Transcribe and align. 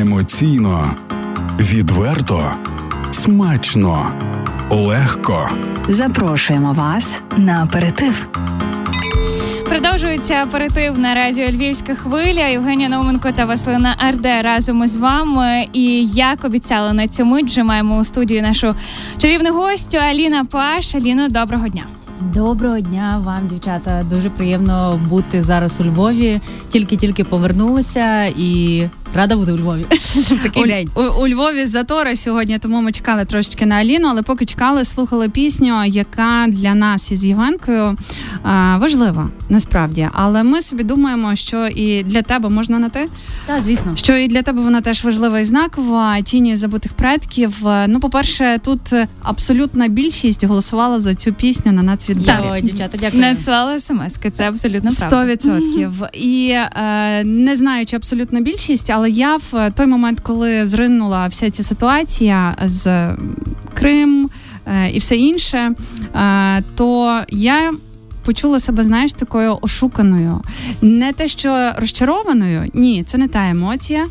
Емоційно, 0.00 0.94
відверто, 1.60 2.50
смачно, 3.10 4.12
легко. 4.70 5.50
Запрошуємо 5.88 6.72
вас 6.72 7.22
на 7.36 7.62
аперитив. 7.62 8.28
Продовжується 9.68 10.34
аперитив 10.34 10.98
на 10.98 11.14
радіо 11.14 11.48
Львівська 11.48 11.94
хвиля. 11.94 12.46
Євгенія 12.46 12.88
Науменко 12.88 13.32
та 13.32 13.44
Василина 13.44 13.94
Арде 13.98 14.42
разом 14.42 14.84
із 14.84 14.96
вами. 14.96 15.66
І 15.72 16.06
як 16.06 16.44
обіцяла 16.44 16.92
на 16.92 17.08
цю 17.08 17.24
мить, 17.24 17.46
вже 17.46 17.62
маємо 17.62 17.98
у 17.98 18.04
студії 18.04 18.42
нашу 18.42 18.74
чарівну 19.18 19.52
гостю 19.52 19.98
Аліна 19.98 20.44
Паш. 20.44 20.94
Аліно, 20.94 21.28
доброго 21.28 21.68
дня. 21.68 21.84
Доброго 22.20 22.80
дня 22.80 23.20
вам, 23.24 23.48
дівчата. 23.48 24.04
Дуже 24.10 24.30
приємно 24.30 25.00
бути 25.08 25.42
зараз 25.42 25.80
у 25.80 25.84
Львові. 25.84 26.40
Тільки-тільки 26.68 27.24
повернулася 27.24 28.24
і 28.24 28.82
рада 29.14 29.36
бути 29.36 29.52
у 29.52 29.56
Львові. 29.56 29.86
Такий 30.42 30.62
у, 30.62 30.66
день. 30.66 30.88
У, 30.94 31.00
у 31.02 31.28
Львові 31.28 31.66
затори 31.66 32.16
сьогодні, 32.16 32.58
тому 32.58 32.80
ми 32.80 32.92
чекали 32.92 33.24
трошечки 33.24 33.66
на 33.66 33.74
Аліну, 33.74 34.08
але 34.10 34.22
поки 34.22 34.44
чекали, 34.44 34.84
слухали 34.84 35.28
пісню, 35.28 35.84
яка 35.84 36.46
для 36.48 36.74
нас 36.74 37.12
із 37.12 37.24
Євгенкою 37.24 37.96
а, 38.42 38.76
важлива 38.78 39.30
насправді. 39.48 40.08
Але 40.12 40.42
ми 40.42 40.62
собі 40.62 40.82
думаємо, 40.82 41.36
що 41.36 41.66
і 41.66 42.02
для 42.02 42.22
тебе 42.22 42.48
можна 42.48 42.78
на 42.78 42.88
те, 42.88 43.06
Так, 43.46 43.62
звісно. 43.62 43.92
що 43.96 44.16
і 44.16 44.28
для 44.28 44.42
тебе 44.42 44.62
вона 44.62 44.80
теж 44.80 45.04
важлива 45.04 45.40
і 45.40 45.44
знакова. 45.44 46.20
Тіні 46.20 46.56
забутих 46.56 46.92
предків. 46.92 47.56
Ну, 47.88 48.00
по-перше, 48.00 48.58
тут 48.64 48.80
абсолютна 49.22 49.88
більшість 49.88 50.44
голосувала 50.44 51.00
за 51.00 51.14
цю 51.14 51.32
пісню 51.32 51.72
на 51.72 51.82
нацвідборі. 51.82 52.26
Дякую, 52.42 52.62
дівчата, 52.62 52.98
дякую. 53.00 53.22
Надсилали 53.22 53.80
смс-ки, 53.80 54.30
це 54.30 54.48
абсолютно 54.48 54.90
правда. 54.98 55.32
100%. 55.32 56.08
І 56.12 56.48
е, 56.48 57.24
не 57.24 57.56
знаю, 57.56 57.86
чи 57.86 57.96
абсолютна 57.96 58.40
більшість, 58.40 58.90
але 58.90 59.03
я 59.06 59.36
в 59.36 59.70
той 59.70 59.86
момент, 59.86 60.20
коли 60.20 60.66
зринула 60.66 61.26
вся 61.26 61.50
ця 61.50 61.62
ситуація 61.62 62.56
з 62.64 63.10
Крим 63.74 64.30
е, 64.66 64.90
і 64.90 64.98
все 64.98 65.16
інше, 65.16 65.72
е, 66.14 66.62
то 66.74 67.20
я. 67.28 67.72
Почула 68.24 68.60
себе, 68.60 68.84
знаєш, 68.84 69.12
такою 69.12 69.58
ошуканою. 69.60 70.40
Не 70.82 71.12
те, 71.12 71.28
що 71.28 71.70
розчарованою, 71.76 72.70
ні, 72.74 73.04
це 73.04 73.18
не 73.18 73.28
та 73.28 73.48
емоція, 73.48 74.06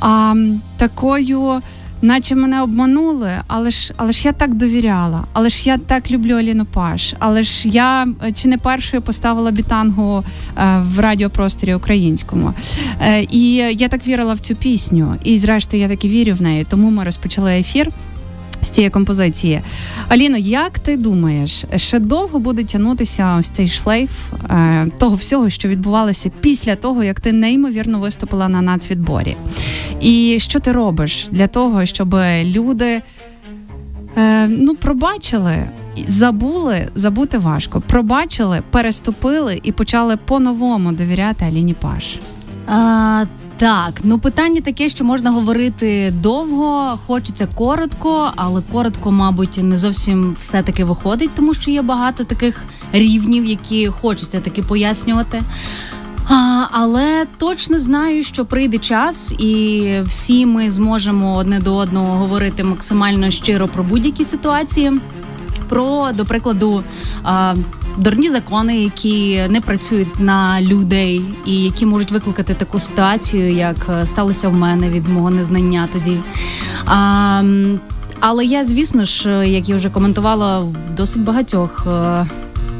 а 0.00 0.34
такою, 0.76 1.60
наче 2.06 2.34
мене 2.34 2.62
обманули, 2.62 3.30
але 3.46 3.70
ж 3.70 3.94
але 3.96 4.12
ж 4.12 4.22
я 4.24 4.32
так 4.32 4.54
довіряла, 4.54 5.24
але 5.32 5.48
ж 5.48 5.68
я 5.68 5.78
так 5.78 6.10
люблю 6.10 6.34
Аліну 6.34 6.64
Паш, 6.64 7.14
але 7.18 7.42
ж 7.42 7.68
я 7.68 8.08
чи 8.34 8.48
не 8.48 8.58
першою 8.58 9.02
поставила 9.02 9.50
бітангу 9.50 10.24
е, 10.58 10.82
в 10.86 11.00
радіопросторі 11.00 11.74
українському. 11.74 12.54
Е, 13.00 13.22
і 13.30 13.54
я 13.54 13.88
так 13.88 14.06
вірила 14.06 14.34
в 14.34 14.40
цю 14.40 14.56
пісню. 14.56 15.16
І, 15.24 15.38
зрештою, 15.38 15.82
я 15.82 15.88
так 15.88 16.04
і 16.04 16.08
вірю 16.08 16.34
в 16.34 16.42
неї. 16.42 16.66
Тому 16.70 16.90
ми 16.90 17.04
розпочали 17.04 17.52
ефір. 17.52 17.90
З 18.66 18.70
цієї 18.70 18.90
композиції. 18.90 19.60
Аліно, 20.08 20.36
як 20.36 20.78
ти 20.78 20.96
думаєш, 20.96 21.64
ще 21.76 21.98
довго 21.98 22.38
буде 22.38 22.64
тягнутися 22.64 23.36
ось 23.38 23.48
цей 23.48 23.68
шлейф 23.68 24.10
е, 24.50 24.86
того 24.98 25.16
всього, 25.16 25.50
що 25.50 25.68
відбувалося 25.68 26.30
після 26.40 26.76
того, 26.76 27.04
як 27.04 27.20
ти 27.20 27.32
неймовірно 27.32 27.98
виступила 27.98 28.48
на 28.48 28.62
нацвідборі? 28.62 29.36
І 30.00 30.36
що 30.40 30.60
ти 30.60 30.72
робиш 30.72 31.28
для 31.30 31.46
того, 31.46 31.86
щоб 31.86 32.16
люди 32.44 33.02
е, 34.16 34.46
ну, 34.48 34.74
пробачили, 34.74 35.54
забули, 36.06 36.88
забути 36.94 37.38
важко, 37.38 37.80
пробачили, 37.80 38.62
переступили 38.70 39.60
і 39.62 39.72
почали 39.72 40.16
по-новому 40.16 40.92
довіряти 40.92 41.44
Аліні 41.44 41.74
Паш? 41.74 42.18
А, 42.66 43.24
так, 43.58 44.00
ну 44.04 44.18
питання 44.18 44.60
таке, 44.60 44.88
що 44.88 45.04
можна 45.04 45.30
говорити 45.30 46.10
довго, 46.10 46.98
хочеться 47.06 47.48
коротко, 47.54 48.32
але 48.36 48.62
коротко, 48.72 49.12
мабуть, 49.12 49.60
не 49.62 49.76
зовсім 49.76 50.36
все 50.40 50.62
таки 50.62 50.84
виходить, 50.84 51.30
тому 51.34 51.54
що 51.54 51.70
є 51.70 51.82
багато 51.82 52.24
таких 52.24 52.64
рівнів, 52.92 53.44
які 53.44 53.88
хочеться 53.88 54.40
таки 54.40 54.62
пояснювати. 54.62 55.42
А, 56.28 56.66
Але 56.70 57.26
точно 57.38 57.78
знаю, 57.78 58.22
що 58.22 58.44
прийде 58.44 58.78
час, 58.78 59.32
і 59.32 59.92
всі 60.04 60.46
ми 60.46 60.70
зможемо 60.70 61.36
одне 61.36 61.60
до 61.60 61.76
одного 61.76 62.16
говорити 62.16 62.64
максимально 62.64 63.30
щиро 63.30 63.68
про 63.68 63.84
будь-які 63.84 64.24
ситуації. 64.24 64.92
Про, 65.68 66.08
до 66.14 66.24
прикладу, 66.24 66.84
дурні 67.96 68.30
закони, 68.30 68.76
які 68.82 69.42
не 69.48 69.60
працюють 69.60 70.20
на 70.20 70.60
людей, 70.60 71.22
і 71.46 71.62
які 71.62 71.86
можуть 71.86 72.10
викликати 72.10 72.54
таку 72.54 72.78
ситуацію, 72.78 73.52
як 73.52 73.76
е, 73.88 74.06
сталося 74.06 74.48
в 74.48 74.54
мене 74.54 74.90
від 74.90 75.08
мого 75.08 75.30
незнання 75.30 75.88
тоді. 75.92 76.20
А, 76.86 77.42
Але 78.20 78.44
я, 78.44 78.64
звісно 78.64 79.04
ж, 79.04 79.48
як 79.48 79.68
я 79.68 79.76
вже 79.76 79.90
коментувала, 79.90 80.60
в 80.60 80.74
досить 80.96 81.22
багатьох. 81.22 81.86
Е, 81.86 82.26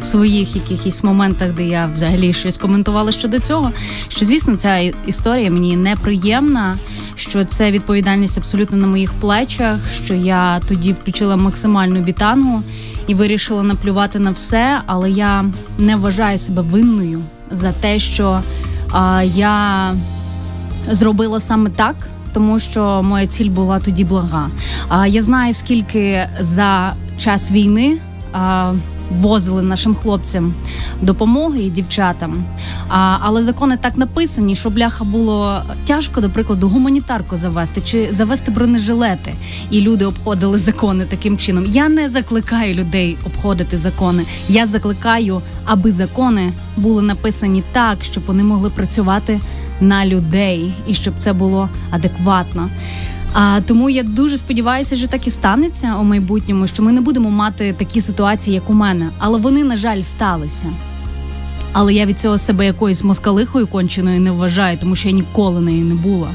своїх 0.00 0.56
якихось 0.56 1.04
моментах, 1.04 1.52
де 1.52 1.66
я 1.66 1.86
взагалі 1.94 2.32
щось 2.32 2.58
коментувала 2.58 3.12
щодо 3.12 3.38
цього, 3.38 3.72
що 4.08 4.26
звісно 4.26 4.56
ця 4.56 4.78
історія 5.06 5.50
мені 5.50 5.76
неприємна, 5.76 6.76
що 7.14 7.44
це 7.44 7.70
відповідальність 7.70 8.38
абсолютно 8.38 8.76
на 8.76 8.86
моїх 8.86 9.12
плечах. 9.12 9.78
Що 10.04 10.14
я 10.14 10.60
тоді 10.68 10.92
включила 10.92 11.36
максимальну 11.36 12.00
бітангу 12.00 12.62
і 13.06 13.14
вирішила 13.14 13.62
наплювати 13.62 14.18
на 14.18 14.30
все, 14.30 14.80
але 14.86 15.10
я 15.10 15.44
не 15.78 15.96
вважаю 15.96 16.38
себе 16.38 16.62
винною 16.62 17.20
за 17.50 17.72
те, 17.72 17.98
що 17.98 18.40
а, 18.92 19.22
я 19.22 19.92
зробила 20.90 21.40
саме 21.40 21.70
так. 21.70 21.94
Тому 22.32 22.60
що 22.60 23.02
моя 23.02 23.26
ціль 23.26 23.50
була 23.50 23.80
тоді 23.80 24.04
блага. 24.04 24.50
А 24.88 25.06
я 25.06 25.22
знаю, 25.22 25.52
скільки 25.52 26.28
за 26.40 26.92
час 27.18 27.50
війни 27.50 27.98
а, 28.32 28.72
возили 29.10 29.62
нашим 29.62 29.94
хлопцям 29.94 30.54
допомоги 31.02 31.62
і 31.62 31.70
дівчатам. 31.70 32.44
А, 32.88 33.16
Але 33.20 33.42
закони 33.42 33.76
так 33.76 33.98
написані, 33.98 34.56
що 34.56 34.70
бляха 34.70 35.04
було 35.04 35.62
тяжко, 35.84 36.20
до 36.20 36.30
прикладу, 36.30 36.68
гуманітарку 36.68 37.36
завести 37.36 37.80
чи 37.80 38.08
завести 38.12 38.50
бронежилети, 38.50 39.34
і 39.70 39.80
люди 39.80 40.04
обходили 40.04 40.58
закони 40.58 41.04
таким 41.04 41.38
чином. 41.38 41.66
Я 41.66 41.88
не 41.88 42.08
закликаю 42.08 42.74
людей 42.74 43.16
обходити 43.26 43.78
закони. 43.78 44.22
Я 44.48 44.66
закликаю, 44.66 45.42
аби 45.64 45.92
закони 45.92 46.52
були 46.76 47.02
написані 47.02 47.62
так, 47.72 47.98
щоб 48.04 48.22
вони 48.26 48.42
могли 48.42 48.70
працювати 48.70 49.40
на 49.80 50.06
людей 50.06 50.74
і 50.86 50.94
щоб 50.94 51.14
це 51.16 51.32
було 51.32 51.68
адекватно. 51.90 52.68
А 53.38 53.60
тому 53.66 53.90
я 53.90 54.02
дуже 54.02 54.38
сподіваюся, 54.38 54.96
що 54.96 55.06
так 55.06 55.26
і 55.26 55.30
станеться 55.30 55.96
у 56.00 56.04
майбутньому, 56.04 56.66
що 56.66 56.82
ми 56.82 56.92
не 56.92 57.00
будемо 57.00 57.30
мати 57.30 57.74
такі 57.78 58.00
ситуації, 58.00 58.54
як 58.54 58.70
у 58.70 58.72
мене, 58.72 59.10
але 59.18 59.38
вони 59.38 59.64
на 59.64 59.76
жаль 59.76 60.00
сталися. 60.00 60.66
Але 61.78 61.94
я 61.94 62.06
від 62.06 62.20
цього 62.20 62.38
себе 62.38 62.66
якоюсь 62.66 63.04
москалихою 63.04 63.66
конченою 63.66 64.20
не 64.20 64.30
вважаю, 64.30 64.78
тому 64.80 64.96
що 64.96 65.08
я 65.08 65.14
ніколи 65.14 65.60
нею 65.60 65.84
не 65.84 65.94
була. 65.94 66.28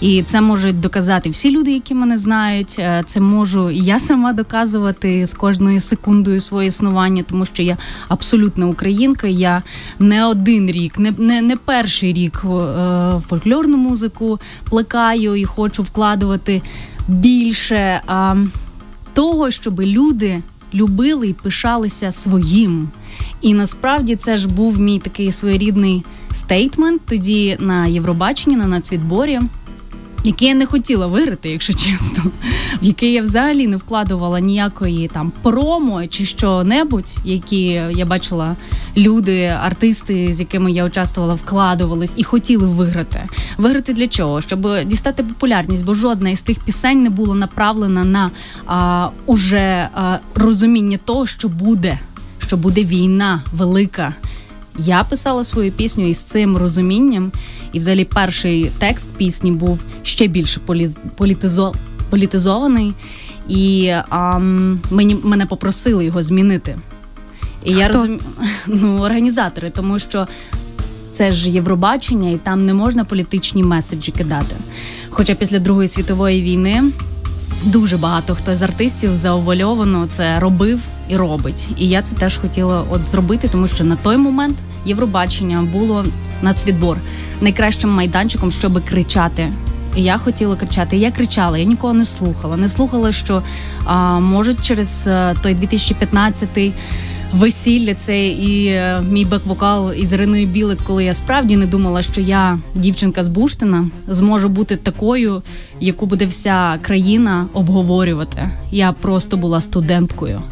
І 0.00 0.22
це 0.22 0.40
можуть 0.40 0.80
доказати 0.80 1.30
всі 1.30 1.50
люди, 1.50 1.72
які 1.72 1.94
мене 1.94 2.18
знають. 2.18 2.76
Е, 2.78 3.02
це 3.06 3.20
можу 3.20 3.70
і 3.70 3.78
я 3.78 4.00
сама 4.00 4.32
доказувати 4.32 5.26
з 5.26 5.34
кожною 5.34 5.80
секундою 5.80 6.40
своє 6.40 6.68
існування, 6.68 7.24
тому 7.28 7.46
що 7.46 7.62
я 7.62 7.76
абсолютна 8.08 8.66
українка. 8.66 9.26
Я 9.26 9.62
не 9.98 10.26
один 10.26 10.70
рік, 10.70 10.98
не 10.98 11.12
не, 11.18 11.42
не 11.42 11.56
перший 11.56 12.12
рік 12.12 12.42
е, 12.44 13.20
фольклорну 13.28 13.76
музику 13.76 14.40
плекаю 14.70 15.36
і 15.36 15.44
хочу 15.44 15.82
вкладувати 15.82 16.62
більше 17.08 18.00
а, 18.06 18.36
того, 19.14 19.50
щоб 19.50 19.80
люди 19.80 20.42
любили 20.74 21.28
і 21.28 21.32
пишалися 21.32 22.12
своїм. 22.12 22.88
І 23.40 23.54
насправді 23.54 24.16
це 24.16 24.36
ж 24.36 24.48
був 24.48 24.80
мій 24.80 24.98
такий 24.98 25.32
своєрідний 25.32 26.04
стейтмент 26.32 27.02
тоді 27.08 27.56
на 27.60 27.86
Євробаченні, 27.86 28.56
на 28.56 28.66
нацвідборі. 28.66 29.40
Який 30.24 30.48
я 30.48 30.54
не 30.54 30.66
хотіла 30.66 31.06
виграти, 31.06 31.50
якщо 31.50 31.72
чесно, 31.72 32.22
в 32.82 32.84
який 32.84 33.12
я 33.12 33.22
взагалі 33.22 33.66
не 33.66 33.76
вкладувала 33.76 34.40
ніякої 34.40 35.08
там 35.08 35.32
промо 35.42 36.06
чи 36.06 36.24
що-небудь, 36.24 37.16
які 37.24 37.62
я 37.96 38.06
бачила 38.06 38.56
люди, 38.96 39.46
артисти, 39.46 40.32
з 40.32 40.40
якими 40.40 40.72
я 40.72 40.84
участвувала, 40.84 41.34
вкладувались 41.34 42.14
і 42.16 42.24
хотіли 42.24 42.66
виграти. 42.66 43.22
Виграти 43.58 43.92
для 43.92 44.06
чого? 44.06 44.40
Щоб 44.40 44.84
дістати 44.86 45.22
популярність, 45.22 45.84
бо 45.84 45.94
жодна 45.94 46.30
із 46.30 46.42
тих 46.42 46.58
пісень 46.60 47.02
не 47.02 47.10
була 47.10 47.34
направлена 47.34 48.04
на 48.04 48.30
а, 48.66 49.08
уже 49.26 49.88
а, 49.94 50.18
розуміння 50.34 50.98
того, 51.04 51.26
що 51.26 51.48
буде 51.48 51.98
що 52.52 52.56
буде 52.56 52.84
війна 52.84 53.42
велика. 53.52 54.14
Я 54.78 55.04
писала 55.04 55.44
свою 55.44 55.72
пісню 55.72 56.08
із 56.08 56.22
цим 56.22 56.56
розумінням, 56.56 57.32
і 57.72 57.78
взагалі 57.78 58.04
перший 58.04 58.70
текст 58.78 59.08
пісні 59.10 59.52
був 59.52 59.80
ще 60.02 60.26
більше 60.26 60.60
політизо... 61.16 61.74
політизований, 62.10 62.94
і 63.48 63.92
а, 64.08 64.38
мені 64.90 65.16
мене 65.22 65.46
попросили 65.46 66.04
його 66.04 66.22
змінити. 66.22 66.78
І 67.64 67.70
Хто? 67.70 67.80
я 67.80 67.88
розумію, 67.88 68.20
ну, 68.66 68.98
організатори, 68.98 69.70
тому 69.70 69.98
що 69.98 70.26
це 71.12 71.32
ж 71.32 71.50
Євробачення, 71.50 72.30
і 72.30 72.36
там 72.36 72.62
не 72.62 72.74
можна 72.74 73.04
політичні 73.04 73.62
меседжі 73.62 74.12
кидати. 74.12 74.56
Хоча 75.10 75.34
після 75.34 75.58
Другої 75.58 75.88
світової 75.88 76.42
війни 76.42 76.82
дуже 77.64 77.96
багато 77.96 78.34
хто 78.34 78.56
з 78.56 78.62
артистів 78.62 79.16
заовальовано 79.16 80.06
це 80.08 80.40
робив 80.40 80.80
і 81.12 81.16
робить. 81.16 81.68
І 81.78 81.88
я 81.88 82.02
це 82.02 82.14
теж 82.14 82.38
хотіла 82.38 82.84
от 82.90 83.04
зробити, 83.04 83.48
тому 83.48 83.66
що 83.66 83.84
на 83.84 83.96
той 83.96 84.16
момент 84.16 84.56
Євробачення 84.86 85.62
було 85.72 86.04
нацвідбор 86.42 86.96
найкращим 87.40 87.90
майданчиком, 87.90 88.52
щоб 88.52 88.84
кричати. 88.84 89.52
І 89.96 90.02
я 90.02 90.18
хотіла 90.18 90.56
кричати. 90.56 90.96
Я 90.96 91.10
кричала, 91.10 91.58
я 91.58 91.64
нікого 91.64 91.92
не 91.92 92.04
слухала. 92.04 92.56
Не 92.56 92.68
слухала, 92.68 93.12
що 93.12 93.42
а, 93.84 94.20
можуть 94.20 94.62
через 94.62 95.06
а, 95.06 95.34
той 95.42 95.54
2015-й 95.54 96.72
весілля 97.32 97.94
це 97.94 98.26
і 98.28 98.66
е, 98.66 99.02
мій 99.10 99.26
бек-вокал 99.26 99.92
із 99.92 100.12
Іриною 100.12 100.46
Білик, 100.46 100.78
коли 100.86 101.04
я 101.04 101.14
справді 101.14 101.56
не 101.56 101.66
думала, 101.66 102.02
що 102.02 102.20
я, 102.20 102.58
дівчинка 102.74 103.24
з 103.24 103.28
Буштина, 103.28 103.88
зможу 104.08 104.48
бути 104.48 104.76
такою, 104.76 105.42
яку 105.80 106.06
буде 106.06 106.26
вся 106.26 106.78
країна 106.82 107.46
обговорювати. 107.52 108.50
Я 108.70 108.92
просто 108.92 109.36
була 109.36 109.60
студенткою. 109.60 110.42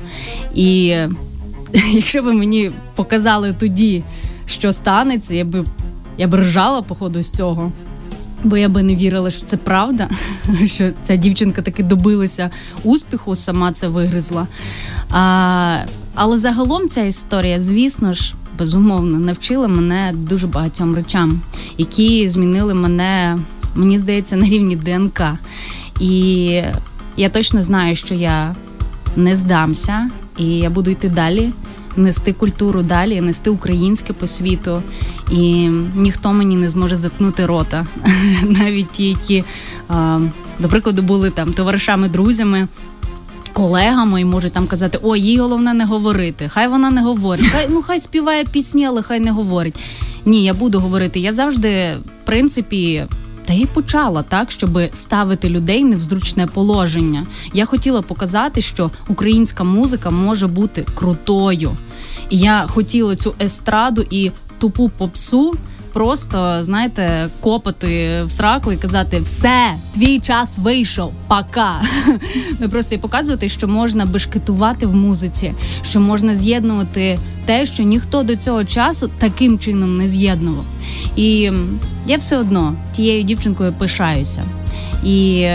І 0.55 0.97
якщо 1.93 2.23
ви 2.23 2.33
мені 2.33 2.71
показали 2.95 3.55
тоді, 3.59 4.03
що 4.47 4.73
станеться, 4.73 5.35
я 5.35 5.45
би 5.45 5.65
я 6.19 6.29
б 6.29 6.35
ржала, 6.35 6.83
походу, 6.83 7.23
з 7.23 7.33
цього. 7.33 7.73
Бо 8.45 8.57
я 8.57 8.69
би 8.69 8.83
не 8.83 8.97
вірила, 8.97 9.31
що 9.31 9.43
це 9.43 9.57
правда, 9.57 10.09
що 10.65 10.91
ця 11.03 11.17
дівчинка 11.17 11.63
таки 11.63 11.83
добилася 11.83 12.51
успіху, 12.85 13.37
сама 13.37 13.73
це 13.73 13.89
вигризла. 13.89 14.47
А, 15.11 15.79
Але 16.23 16.39
загалом 16.39 16.89
ця 16.89 17.03
історія, 17.03 17.61
звісно 17.61 18.15
ж, 18.15 18.35
безумовно, 18.59 19.19
навчила 19.19 19.69
мене 19.69 20.13
дуже 20.15 20.47
багатьом 20.47 20.95
речам, 20.95 21.41
які 21.79 22.29
змінили 22.29 22.75
мене, 22.75 23.39
мені 23.75 23.99
здається, 23.99 24.37
на 24.37 24.47
рівні 24.47 24.77
ДНК. 24.77 25.23
І 26.01 26.45
я 27.17 27.29
точно 27.29 27.63
знаю, 27.63 27.97
що 27.97 28.15
я 28.15 28.55
не 29.17 29.37
здамся, 29.37 30.11
і 30.39 30.47
я 30.47 30.71
буду 30.71 30.91
йти 30.91 31.09
далі 31.09 31.53
нести 31.97 32.33
культуру 32.33 32.83
далі, 32.83 33.21
нести 33.21 33.51
українське 33.51 34.13
по 34.13 34.27
світу, 34.27 34.83
і 35.31 35.69
ніхто 35.97 36.33
мені 36.33 36.57
не 36.57 36.69
зможе 36.69 36.97
заткнути 36.97 37.47
рота. 37.47 37.87
Навіть 38.43 38.91
ті, 38.91 39.09
які, 39.09 39.45
до 40.59 40.69
прикладу, 40.69 41.03
були 41.03 41.31
там 41.31 41.53
товаришами, 41.53 42.09
друзями. 42.09 42.69
Колегами 43.61 44.21
і 44.21 44.25
можуть 44.25 44.53
там 44.53 44.67
казати, 44.67 44.99
о, 45.03 45.17
їй 45.17 45.39
головне 45.39 45.75
не 45.75 45.85
говорити. 45.85 46.49
Хай 46.49 46.69
вона 46.69 46.91
не 46.91 47.03
говорить. 47.03 47.47
Хай 47.47 47.67
ну 47.71 47.83
хай 47.83 48.01
співає 48.01 48.45
пісні, 48.45 48.87
але 48.87 49.03
хай 49.03 49.21
не 49.21 49.31
говорить. 49.31 49.75
Ні, 50.25 50.45
я 50.45 50.55
буду 50.55 50.81
говорити. 50.81 51.21
Я 51.21 51.33
завжди, 51.33 51.97
в 52.23 52.27
принципі, 52.27 53.05
та 53.45 53.53
й 53.53 53.67
почала 53.67 54.23
так, 54.23 54.51
щоб 54.51 54.71
ставити 54.93 55.49
людей 55.49 55.85
не 55.85 55.97
в 55.97 56.01
зручне 56.01 56.47
положення. 56.47 57.27
Я 57.55 57.65
хотіла 57.65 58.03
показати, 58.03 58.63
що 58.63 58.91
українська 59.09 59.65
музика 59.65 60.11
може 60.11 60.47
бути 60.47 60.85
крутою. 60.95 61.71
І 62.31 62.39
я 62.39 62.67
хотіла 62.67 63.17
цю 63.17 63.35
естраду 63.41 64.07
і 64.11 64.31
тупу 64.59 64.91
попсу. 64.99 65.55
Просто 65.93 66.65
знаєте, 66.65 67.29
копати 67.41 68.23
в 68.25 68.31
сраку 68.31 68.73
і 68.73 68.77
казати 68.77 69.21
все, 69.21 69.75
твій 69.95 70.19
час 70.19 70.59
вийшов, 70.59 71.13
пока. 71.29 71.83
Ну 72.61 72.69
просто 72.69 72.95
і 72.95 72.99
показувати, 72.99 73.49
що 73.49 73.69
можна 73.69 74.07
бешкетувати 74.07 74.87
в 74.87 74.95
музиці, 74.95 75.55
що 75.83 76.01
можна 76.01 76.35
з'єднувати 76.35 77.19
те, 77.45 77.67
що 77.67 77.83
ніхто 77.83 78.23
до 78.23 78.37
цього 78.37 78.65
часу 78.65 79.11
таким 79.19 79.59
чином 79.59 79.99
не 79.99 80.09
з'єднував. 80.09 80.65
І 81.17 81.51
я 82.07 82.17
все 82.17 82.39
одно 82.39 82.75
тією 82.93 83.23
дівчинкою 83.23 83.73
пишаюся 83.73 84.45
і, 85.05 85.49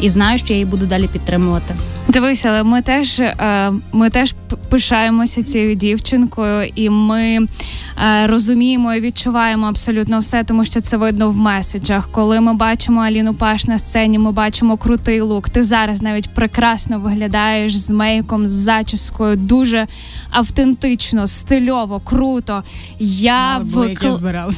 і 0.00 0.08
знаю, 0.08 0.38
що 0.38 0.52
я 0.52 0.54
її 0.54 0.66
буду 0.66 0.86
далі 0.86 1.08
підтримувати. 1.12 1.74
Дивись, 2.08 2.44
але 2.44 2.62
ми 2.62 2.82
теж 2.82 3.20
е, 3.20 3.72
ми 3.92 4.10
теж 4.10 4.34
пишаємося 4.70 5.42
цією 5.42 5.74
дівчинкою, 5.74 6.70
і 6.74 6.90
ми 6.90 7.22
е, 7.28 8.26
розуміємо 8.26 8.94
і 8.94 9.00
відчуваємо 9.00 9.66
абсолютно 9.66 10.18
все, 10.18 10.44
тому 10.44 10.64
що 10.64 10.80
це 10.80 10.96
видно 10.96 11.30
в 11.30 11.36
меседжах. 11.36 12.08
Коли 12.12 12.40
ми 12.40 12.54
бачимо 12.54 13.00
Аліну 13.00 13.34
Паш 13.34 13.66
на 13.66 13.78
сцені, 13.78 14.18
ми 14.18 14.32
бачимо 14.32 14.76
крутий 14.76 15.20
лук. 15.20 15.50
Ти 15.50 15.62
зараз 15.62 16.02
навіть 16.02 16.34
прекрасно 16.34 16.98
виглядаєш 16.98 17.76
з 17.76 17.90
мейком, 17.90 18.48
з 18.48 18.52
зачіскою, 18.52 19.36
дуже 19.36 19.86
автентично, 20.30 21.26
стильово, 21.26 22.00
круто. 22.04 22.62
Я 22.98 23.58
вкл... 23.58 23.82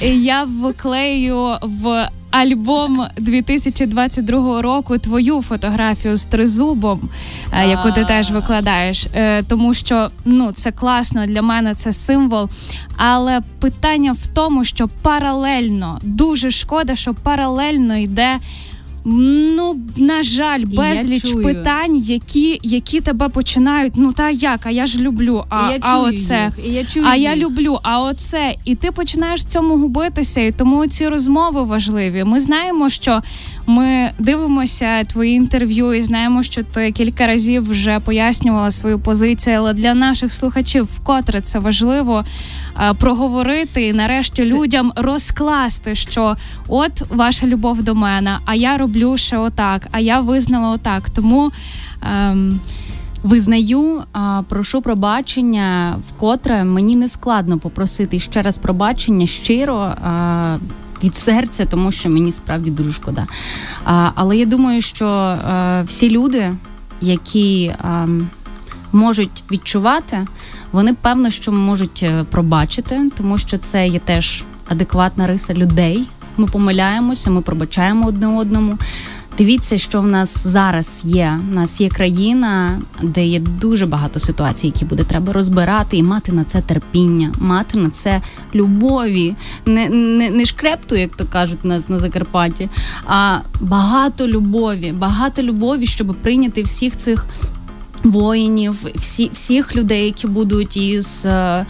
я 0.02 0.44
вклею 0.44 1.56
в 1.62 2.08
альбом 2.30 3.04
2022 3.16 4.62
року 4.62 4.98
твою 4.98 5.42
фотографію 5.42 6.16
з 6.16 6.26
тризубом, 6.26 7.08
е, 7.52 7.68
яку 7.68 7.90
ти 7.90 8.04
теж 8.04 8.30
викладаєш, 8.30 9.06
е, 9.14 9.42
тому 9.42 9.74
що 9.74 10.10
ну 10.24 10.52
це 10.52 10.72
класно 10.72 11.26
для 11.26 11.42
мене, 11.42 11.74
це 11.74 11.92
символ. 11.92 12.48
Але 12.96 13.40
питання 13.60 14.12
в 14.12 14.26
тому, 14.26 14.64
що 14.64 14.88
паралельно 15.02 15.98
дуже 16.02 16.50
шкода, 16.50 16.96
що 16.96 17.14
паралельно 17.14 17.96
йде. 17.96 18.38
Ну, 19.10 19.80
на 19.96 20.22
жаль, 20.22 20.64
безліч 20.64 21.32
питань, 21.42 21.96
які 21.96 22.60
які 22.62 23.00
тебе 23.00 23.28
починають. 23.28 23.92
Ну 23.96 24.12
та 24.12 24.30
як, 24.30 24.66
а 24.66 24.70
я 24.70 24.86
ж 24.86 25.00
люблю. 25.00 25.44
А 25.48 25.70
я 25.70 25.78
а 25.80 26.00
оце 26.00 26.52
їх. 26.58 26.74
я 26.74 26.84
чую 26.84 27.06
а 27.08 27.16
їх. 27.16 27.24
я 27.24 27.36
люблю, 27.36 27.78
а 27.82 28.02
оце. 28.02 28.54
І 28.64 28.74
ти 28.74 28.92
починаєш 28.92 29.40
в 29.40 29.44
цьому 29.44 29.76
губитися. 29.76 30.40
І 30.40 30.52
тому 30.52 30.86
ці 30.86 31.08
розмови 31.08 31.62
важливі. 31.62 32.24
Ми 32.24 32.40
знаємо, 32.40 32.90
що 32.90 33.22
ми 33.68 34.10
дивимося 34.18 35.04
твої 35.04 35.32
інтерв'ю 35.32 35.94
і 35.94 36.02
знаємо, 36.02 36.42
що 36.42 36.62
ти 36.62 36.92
кілька 36.92 37.26
разів 37.26 37.70
вже 37.70 38.00
пояснювала 38.00 38.70
свою 38.70 38.98
позицію. 38.98 39.56
Але 39.58 39.74
для 39.74 39.94
наших 39.94 40.32
слухачів 40.32 40.84
вкотре 40.84 41.40
це 41.40 41.58
важливо 41.58 42.24
а, 42.74 42.94
проговорити 42.94 43.86
і 43.86 43.92
нарешті 43.92 44.44
людям 44.44 44.92
розкласти, 44.96 45.94
що 45.94 46.36
от 46.68 47.02
ваша 47.10 47.46
любов 47.46 47.82
до 47.82 47.94
мене, 47.94 48.38
а 48.44 48.54
я 48.54 48.76
роблю 48.76 49.16
ще 49.16 49.38
отак, 49.38 49.88
а 49.90 50.00
я 50.00 50.20
визнала 50.20 50.74
отак. 50.74 51.10
Тому. 51.10 51.50
Ем... 52.02 52.60
Визнаю, 53.22 54.02
прошу 54.48 54.82
пробачення 54.82 55.96
вкотре 56.08 56.64
мені 56.64 56.96
не 56.96 57.08
складно 57.08 57.58
попросити 57.58 58.20
ще 58.20 58.42
раз 58.42 58.58
пробачення 58.58 59.26
щиро 59.26 59.92
від 61.04 61.16
серця, 61.16 61.66
тому 61.66 61.92
що 61.92 62.08
мені 62.10 62.32
справді 62.32 62.70
дуже 62.70 62.92
шкода. 62.92 63.26
А, 63.84 64.10
Але 64.14 64.36
я 64.36 64.46
думаю, 64.46 64.80
що 64.80 65.06
а, 65.06 65.82
всі 65.86 66.10
люди, 66.10 66.52
які 67.00 67.74
а, 67.82 68.06
можуть 68.92 69.44
відчувати, 69.50 70.26
вони 70.72 70.94
певно, 70.94 71.30
що 71.30 71.52
можуть 71.52 72.02
е, 72.02 72.24
пробачити, 72.30 73.10
тому 73.16 73.38
що 73.38 73.58
це 73.58 73.88
є 73.88 73.98
теж 73.98 74.44
адекватна 74.68 75.26
риса 75.26 75.54
людей. 75.54 76.08
Ми 76.36 76.46
помиляємося, 76.46 77.30
ми 77.30 77.40
пробачаємо 77.40 78.06
одне 78.06 78.26
одному. 78.26 78.78
Дивіться, 79.38 79.78
що 79.78 80.00
в 80.00 80.06
нас 80.06 80.46
зараз 80.46 81.02
є. 81.04 81.40
У 81.50 81.54
нас 81.54 81.80
є 81.80 81.88
країна, 81.88 82.80
де 83.02 83.26
є 83.26 83.40
дуже 83.40 83.86
багато 83.86 84.20
ситуацій, 84.20 84.66
які 84.66 84.84
буде 84.84 85.04
треба 85.04 85.32
розбирати 85.32 85.96
і 85.96 86.02
мати 86.02 86.32
на 86.32 86.44
це 86.44 86.60
терпіння, 86.60 87.32
мати 87.38 87.78
на 87.78 87.90
це 87.90 88.22
любові, 88.54 89.34
не 89.66 89.88
не, 89.88 90.30
не 90.30 90.46
шкрепту, 90.46 90.96
як 90.96 91.16
то 91.16 91.24
кажуть 91.24 91.58
у 91.64 91.68
нас 91.68 91.88
на 91.88 91.98
Закарпатті, 91.98 92.68
а 93.06 93.38
багато 93.60 94.28
любові, 94.28 94.92
багато 94.98 95.42
любові, 95.42 95.86
щоб 95.86 96.14
прийняти 96.22 96.62
всіх 96.62 96.96
цих. 96.96 97.26
Воїнів, 98.04 98.86
всі, 98.94 99.30
всіх 99.32 99.76
людей, 99.76 100.04
які 100.04 100.26
будуть 100.26 100.76
із 100.76 101.26
е, 101.26 101.66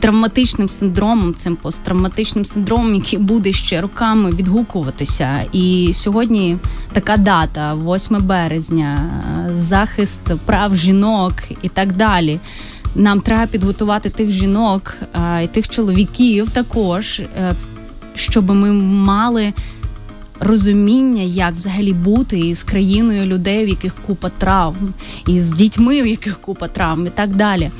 травматичним 0.00 0.68
синдромом, 0.68 1.34
цим 1.34 1.56
посттравматичним 1.56 2.44
синдромом, 2.44 2.94
який 2.94 3.18
буде 3.18 3.52
ще 3.52 3.80
роками 3.80 4.30
відгукуватися. 4.30 5.44
І 5.52 5.90
сьогодні 5.94 6.56
така 6.92 7.16
дата, 7.16 7.74
8 7.74 8.16
березня, 8.20 9.10
захист 9.52 10.22
прав 10.46 10.76
жінок 10.76 11.32
і 11.62 11.68
так 11.68 11.92
далі. 11.92 12.40
Нам 12.94 13.20
треба 13.20 13.46
підготувати 13.46 14.10
тих 14.10 14.30
жінок 14.30 14.94
і 15.44 15.46
тих 15.46 15.68
чоловіків 15.68 16.50
також, 16.50 17.20
е, 17.20 17.54
щоб 18.14 18.50
ми 18.50 18.72
мали. 18.72 19.52
Розуміння, 20.40 21.22
як 21.22 21.54
взагалі 21.54 21.92
бути 21.92 22.38
із 22.38 22.62
країною 22.62 23.26
людей, 23.26 23.64
в 23.64 23.68
яких 23.68 23.94
купа 24.06 24.30
травм, 24.38 24.94
і 25.26 25.40
з 25.40 25.52
дітьми, 25.52 26.02
в 26.02 26.06
яких 26.06 26.40
купа 26.40 26.68
травм, 26.68 27.06
і 27.06 27.10
так 27.10 27.36
далі. 27.36 27.70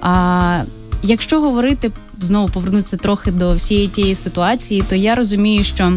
А, 0.00 0.62
Якщо 1.06 1.40
говорити 1.40 1.90
знову 2.20 2.48
повернутися 2.48 2.96
трохи 2.96 3.30
до 3.30 3.52
всієї 3.52 3.88
тієї 3.88 4.14
ситуації, 4.14 4.84
то 4.88 4.94
я 4.94 5.14
розумію, 5.14 5.64
що 5.64 5.92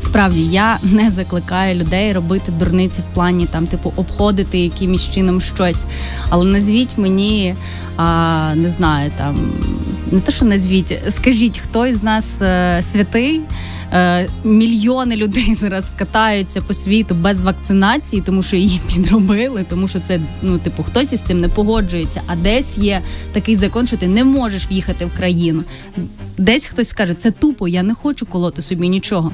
Справді 0.00 0.46
я 0.46 0.78
не 0.82 1.10
закликаю 1.10 1.74
людей 1.74 2.12
робити 2.12 2.52
дурниці 2.52 3.00
в 3.00 3.14
плані 3.14 3.46
там, 3.46 3.66
типу, 3.66 3.92
обходити 3.96 4.58
якимось 4.58 5.10
чином 5.10 5.40
щось. 5.40 5.84
Але 6.28 6.44
назвіть 6.44 6.98
мені, 6.98 7.54
а, 7.96 8.54
не 8.54 8.68
знаю, 8.68 9.12
там 9.16 9.36
не 10.10 10.20
те, 10.20 10.32
що 10.32 10.44
назвіть, 10.44 10.98
скажіть, 11.08 11.58
хто 11.58 11.86
із 11.86 12.02
нас 12.02 12.42
е, 12.42 12.78
святий. 12.82 13.40
Е, 13.92 14.28
мільйони 14.44 15.16
людей 15.16 15.54
зараз 15.60 15.92
катаються 15.98 16.60
по 16.60 16.74
світу 16.74 17.14
без 17.14 17.40
вакцинації, 17.40 18.22
тому 18.22 18.42
що 18.42 18.56
її 18.56 18.80
підробили, 18.94 19.64
тому 19.68 19.88
що 19.88 20.00
це 20.00 20.20
ну, 20.42 20.58
типу, 20.58 20.82
хтось 20.82 21.12
із 21.12 21.20
цим 21.20 21.40
не 21.40 21.48
погоджується. 21.48 22.22
А 22.26 22.36
десь 22.36 22.78
є 22.78 23.02
такий 23.32 23.56
закон, 23.56 23.86
що 23.86 23.96
ти 23.96 24.08
не 24.08 24.24
можеш 24.24 24.70
в'їхати 24.70 25.04
в 25.04 25.16
країну. 25.16 25.62
Десь 26.38 26.66
хтось 26.66 26.88
скаже, 26.88 27.14
це 27.14 27.30
тупо, 27.30 27.68
я 27.68 27.82
не 27.82 27.94
хочу 27.94 28.26
колоти 28.26 28.62
собі 28.62 28.88
нічого. 28.88 29.32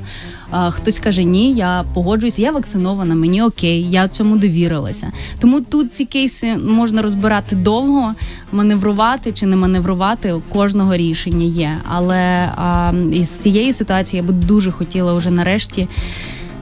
А 0.51 0.71
хтось 0.71 0.99
каже, 0.99 1.25
ні, 1.25 1.53
я 1.53 1.85
погоджуюсь, 1.95 2.39
я 2.39 2.53
вакцинована, 2.53 3.15
мені 3.15 3.43
окей, 3.43 3.91
я 3.91 4.09
цьому 4.09 4.37
довірилася. 4.37 5.13
Тому 5.39 5.61
тут 5.61 5.95
ці 5.95 6.05
кейси 6.05 6.57
можна 6.57 7.03
розбирати 7.03 7.57
довго, 7.57 8.15
маневрувати 8.53 9.33
чи 9.33 9.47
не 9.47 9.57
маневрувати 9.57 10.33
у 10.33 10.41
кожного 10.41 10.97
рішення 10.97 11.45
є. 11.45 11.79
Але 11.89 12.51
а, 12.57 12.93
із 13.13 13.29
цієї 13.29 13.73
ситуації 13.73 14.23
я 14.23 14.29
би 14.29 14.35
дуже 14.49 14.71
хотіла 14.71 15.15
вже 15.15 15.31
нарешті 15.31 15.89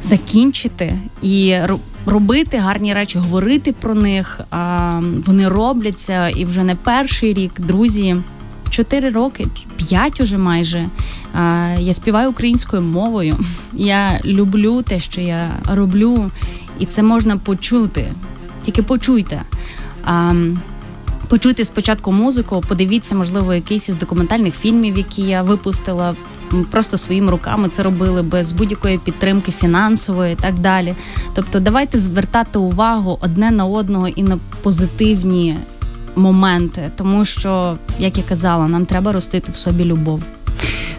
закінчити 0.03 0.99
і 1.23 1.57
робити 2.07 2.59
гарні 2.59 2.95
речі, 2.95 3.19
говорити 3.19 3.73
про 3.73 3.95
них. 3.95 4.41
Вони 5.27 5.49
робляться 5.49 6.29
і 6.29 6.45
вже 6.45 6.63
не 6.63 6.75
перший 6.75 7.35
рік, 7.35 7.53
друзі. 7.59 8.17
Чотири 8.71 9.11
роки, 9.11 9.47
п'ять 9.77 10.21
уже 10.21 10.39
майже. 10.39 10.87
Я 11.79 11.95
співаю 11.95 12.31
українською 12.31 12.83
мовою. 12.83 13.37
Я 13.73 14.21
люблю 14.25 14.83
те, 14.83 15.01
що 15.01 15.21
я 15.21 15.51
роблю, 15.73 16.31
і 16.79 16.87
це 16.87 17.03
можна 17.03 17.37
почути. 17.37 18.13
Тільки 18.63 18.83
почуйте. 18.83 19.43
Почуйте 21.29 21.65
спочатку 21.65 22.13
музику, 22.13 22.65
подивіться, 22.69 23.15
можливо, 23.15 23.55
якийсь 23.55 23.89
із 23.89 23.97
документальних 23.97 24.55
фільмів, 24.55 24.99
які 24.99 25.23
я 25.23 25.43
випустила. 25.43 26.15
Просто 26.71 26.97
своїми 26.97 27.31
руками 27.31 27.69
це 27.69 27.83
робили 27.83 28.23
без 28.23 28.53
будь-якої 28.53 28.99
підтримки 28.99 29.53
фінансової 29.53 30.33
і 30.33 30.37
так 30.37 30.59
далі. 30.59 30.95
Тобто, 31.35 31.61
давайте 31.61 31.99
звертати 31.99 32.59
увагу 32.59 33.19
одне 33.21 33.51
на 33.51 33.65
одного 33.65 34.09
і 34.09 34.23
на 34.23 34.39
позитивні 34.63 35.57
моменти, 36.17 36.91
тому 36.97 37.25
що, 37.25 37.77
як 37.99 38.19
я 38.19 38.25
казала, 38.29 38.69
нам 38.69 38.87
треба 38.87 39.13
ростити 39.13 39.53
в 39.53 39.57
собі 39.57 39.85
любов. 39.85 40.23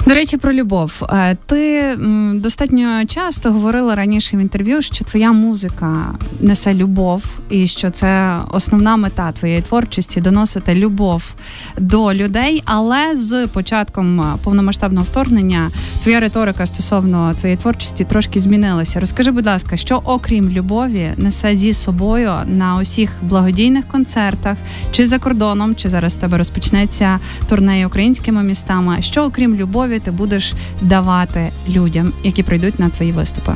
До 0.08 0.14
речі, 0.14 0.38
про 0.38 0.54
любов. 0.54 1.04
Е, 1.10 1.38
ти 1.46 1.96
достатньо 2.34 3.06
часто 3.06 3.52
говорила 3.52 3.96
раніше 3.96 4.38
в 4.38 4.40
інтерв'ю, 4.40 4.82
що 4.82 5.06
твоя 5.06 5.32
музика 5.32 6.14
несе 6.40 6.74
любов, 6.74 7.24
і 7.50 7.68
що 7.68 7.90
це 7.90 8.40
основна 8.52 8.98
мета 8.98 9.32
твоєї 9.32 9.62
творчості 9.62 10.22
доносити 10.22 10.76
любов 10.76 11.34
до 11.78 12.14
людей. 12.14 12.64
Але 12.66 13.16
з 13.16 13.48
початком 13.48 14.38
повномасштабного 14.44 15.06
вторгнення 15.06 15.72
твоя 16.04 16.20
риторика 16.20 16.66
стосовно 16.66 17.36
твоєї 17.40 17.58
творчості 17.58 18.06
трошки 18.06 18.40
змінилася. 18.40 19.00
Розкажи, 19.00 19.32
будь 19.32 19.46
ласка, 19.46 19.78
що 19.78 20.02
окрім 20.06 20.50
любові 20.50 21.14
несе 21.18 21.58
зі 21.58 21.74
собою 21.74 22.34
на 22.46 22.78
усіх 22.78 23.12
благодійних 23.22 23.88
концертах, 23.88 24.58
чи 24.92 25.08
за 25.08 25.20
кордоном, 25.20 25.76
чи 25.76 25.90
зараз 25.90 26.16
в 26.16 26.20
тебе 26.20 26.38
розпочнеться 26.38 27.20
турнеї 27.50 27.86
українськими 27.86 28.44
містами? 28.44 28.98
Що 29.02 29.24
окрім 29.24 29.56
любові? 29.56 29.97
Ти 30.00 30.12
будеш 30.12 30.54
давати 30.82 31.52
людям, 31.70 32.14
які 32.24 32.44
прийдуть 32.44 32.80
на 32.80 32.90
твої 32.90 33.12
виступи? 33.12 33.56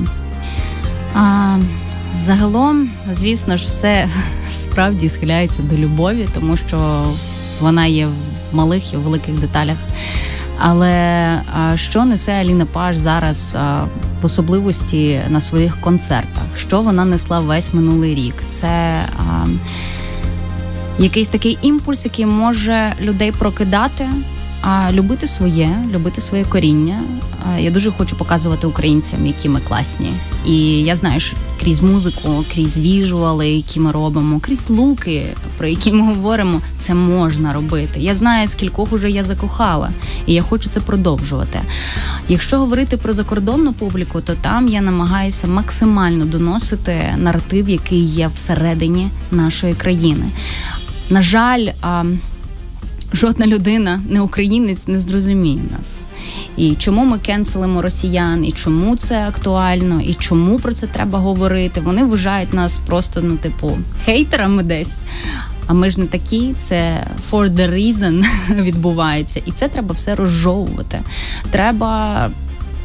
А, 1.16 1.58
Загалом, 2.16 2.90
звісно 3.12 3.58
ж, 3.58 3.68
все 3.68 4.08
справді 4.54 5.10
схиляється 5.10 5.62
до 5.64 5.76
любові, 5.76 6.28
тому 6.34 6.58
що 6.58 7.06
вона 7.60 7.86
є 7.86 8.08
в 8.08 8.56
малих 8.56 8.94
і 8.94 8.98
в 8.98 9.02
великих 9.02 9.40
деталях. 9.40 9.78
Але 10.60 11.40
що 11.76 12.06
несе 12.06 12.32
Аліна 12.32 12.66
Паш 12.66 12.98
зараз 12.98 13.56
в 14.22 14.26
особливості 14.26 15.20
на 15.30 15.42
своїх 15.42 15.82
концертах? 15.82 16.44
Що 16.58 16.82
вона 16.82 17.06
несла 17.06 17.40
весь 17.40 17.74
минулий 17.74 18.16
рік? 18.16 18.36
Це 18.50 19.02
якийсь 21.00 21.28
такий 21.28 21.58
імпульс, 21.62 22.06
який 22.06 22.26
може 22.26 22.94
людей 23.02 23.32
прокидати, 23.32 24.08
а 24.62 24.92
любити 24.92 25.28
своє, 25.28 25.70
любити 25.94 26.22
своє 26.22 26.44
коріння. 26.44 27.02
Я 27.60 27.72
дуже 27.72 27.92
хочу 27.92 28.16
показувати 28.16 28.68
українцям, 28.68 29.28
які 29.28 29.50
ми 29.50 29.60
класні. 29.60 30.14
І 30.46 30.82
я 30.82 30.96
знаю, 30.96 31.20
що 31.20 31.38
крізь 31.60 31.82
музику, 31.82 32.46
крізь 32.54 32.78
віжуали, 32.78 33.50
які 33.50 33.80
ми 33.80 33.92
робимо, 33.92 34.40
крізь 34.40 34.70
луки, 34.70 35.26
про 35.58 35.68
які 35.68 35.92
ми 35.92 36.14
говоримо, 36.14 36.62
це 36.80 36.94
можна 36.94 37.54
робити. 37.54 38.00
Я 38.00 38.16
знаю, 38.16 38.48
скількох 38.48 38.94
уже 38.94 39.10
я 39.10 39.24
закохала, 39.24 39.90
і 40.26 40.34
я 40.34 40.42
хочу 40.42 40.70
це 40.70 40.80
продовжувати. 40.80 41.60
Якщо 42.30 42.58
говорити 42.58 42.98
про 42.98 43.14
закордонну 43.14 43.74
публіку, 43.74 44.22
то 44.22 44.34
там 44.36 44.68
я 44.68 44.82
намагаюся 44.82 45.48
максимально 45.48 46.26
доносити 46.26 47.16
наратив, 47.18 47.70
який 47.70 48.04
є 48.04 48.30
всередині 48.36 49.10
нашої 49.32 49.74
країни. 49.74 50.26
На 51.10 51.22
жаль, 51.22 51.68
жодна 53.14 53.48
людина, 53.48 54.02
не 54.10 54.22
українець, 54.22 54.88
не 54.88 55.00
зрозуміє 55.00 55.62
нас. 55.78 56.08
І 56.58 56.76
чому 56.76 57.06
ми 57.06 57.20
кенселимо 57.20 57.82
росіян, 57.82 58.46
і 58.46 58.52
чому 58.52 58.96
це 58.96 59.28
актуально, 59.28 60.02
і 60.02 60.14
чому 60.14 60.60
про 60.60 60.74
це 60.74 60.88
треба 60.88 61.20
говорити. 61.20 61.82
Вони 61.82 62.04
вважають 62.04 62.54
нас 62.54 62.80
просто, 62.80 63.22
ну, 63.22 63.38
типу, 63.38 63.78
хейтерами 64.06 64.64
десь. 64.64 64.94
А 65.68 65.74
ми 65.74 65.90
ж 65.90 66.00
не 66.00 66.06
такі, 66.06 66.54
це 66.58 67.08
for 67.32 67.50
the 67.50 67.74
reason 67.74 68.26
відбувається, 68.62 69.42
і 69.46 69.52
це 69.52 69.68
треба 69.68 69.94
все 69.94 70.16
розжовувати. 70.16 71.02
Треба 71.52 72.30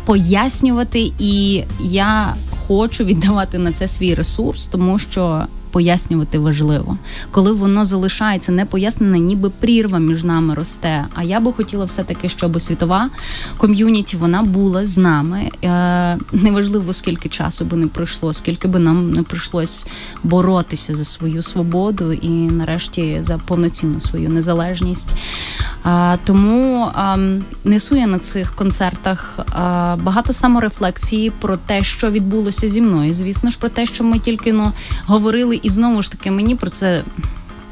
пояснювати, 0.05 1.13
і 1.19 1.65
я 1.81 2.35
хочу 2.67 3.05
віддавати 3.05 3.59
на 3.59 3.73
це 3.73 3.89
свій 3.89 4.15
ресурс, 4.15 4.67
тому 4.67 4.99
що 4.99 5.47
пояснювати 5.77 6.39
важливо. 6.39 6.99
Коли 7.31 7.53
воно 7.53 7.85
залишається 7.85 8.53
не 8.53 8.65
пояснене, 8.65 9.19
ніби 9.19 9.51
прірва 9.51 9.99
між 9.99 10.25
нами 10.25 10.55
росте. 10.55 11.05
А 11.15 11.23
я 11.23 11.41
би 11.41 11.53
хотіла 11.53 11.85
все-таки, 11.85 12.29
щоб 12.29 12.61
світова 12.61 13.11
ком'юніті 13.57 14.17
вона 14.17 14.43
була 14.43 14.87
з 14.87 14.99
нами. 14.99 15.51
Е, 15.65 16.19
неважливо, 16.33 16.93
скільки 16.93 17.29
часу 17.29 17.65
би 17.65 17.77
не 17.77 17.87
пройшло, 17.87 18.33
скільки 18.33 18.69
би 18.69 18.79
нам 18.79 19.13
не 19.13 19.23
прийшлось 19.23 19.87
боротися 20.23 20.95
за 20.95 21.05
свою 21.05 21.43
свободу 21.43 22.13
і, 22.13 22.29
нарешті, 22.31 23.19
за 23.21 23.39
повноцінну 23.39 24.01
свою 24.01 24.29
незалежність. 24.31 25.15
Тому 26.25 26.89
несу 27.65 27.97
я 27.97 28.07
на 28.07 28.19
цих 28.19 28.55
концертах 28.55 29.39
багато 30.03 30.33
саморефлексії 30.33 31.31
про 31.31 31.57
те, 31.57 31.85
що 31.85 32.11
відбулося 32.11 32.69
зі 32.69 32.81
мною. 32.81 33.15
Звісно 33.15 33.51
ж, 33.51 33.59
про 33.59 33.69
те, 33.69 33.87
що 33.87 34.05
ми 34.05 34.19
тільки 34.19 34.53
ну, 34.53 34.73
говорили 35.07 35.61
і 35.67 35.71
знову 35.71 36.03
ж 36.03 36.11
таки 36.11 36.31
мені 36.31 36.55
про 36.55 36.71
це 36.71 37.03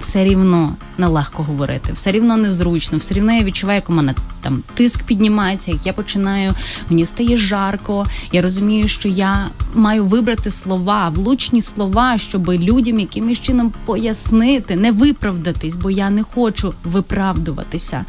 все 0.00 0.24
рівно 0.24 0.76
нелегко 0.98 1.42
говорити, 1.42 1.92
все 1.92 2.12
рівно 2.12 2.36
незручно, 2.36 2.98
все 2.98 3.14
рівно 3.14 3.32
я 3.32 3.42
відчуваю, 3.42 3.76
як 3.76 3.90
у 3.90 3.92
мене 3.92 4.14
там 4.40 4.62
тиск 4.74 5.02
піднімається, 5.02 5.70
як 5.70 5.86
я 5.86 5.92
починаю, 5.92 6.54
мені 6.90 7.06
стає 7.06 7.36
жарко. 7.36 8.06
Я 8.32 8.42
розумію, 8.42 8.88
що 8.88 9.08
я 9.08 9.48
маю 9.74 10.04
вибрати 10.04 10.50
слова, 10.50 11.08
влучні 11.08 11.62
слова, 11.62 12.18
щоб 12.18 12.52
людям 12.52 13.00
якимось 13.00 13.40
чином 13.40 13.72
пояснити, 13.84 14.76
не 14.76 14.92
виправдатись, 14.92 15.76
бо 15.76 15.90
я 15.90 16.10
не 16.10 16.22
хочу 16.22 16.74
виправдуватися. 16.84 18.04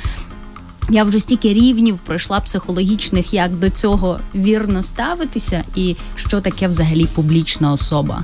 Я 0.89 1.03
вже 1.03 1.19
стільки 1.19 1.53
рівнів 1.53 1.97
пройшла 2.05 2.39
психологічних, 2.39 3.33
як 3.33 3.51
до 3.51 3.69
цього 3.69 4.19
вірно 4.35 4.83
ставитися, 4.83 5.63
і 5.75 5.95
що 6.15 6.41
таке 6.41 6.67
взагалі 6.67 7.05
публічна 7.05 7.71
особа. 7.71 8.23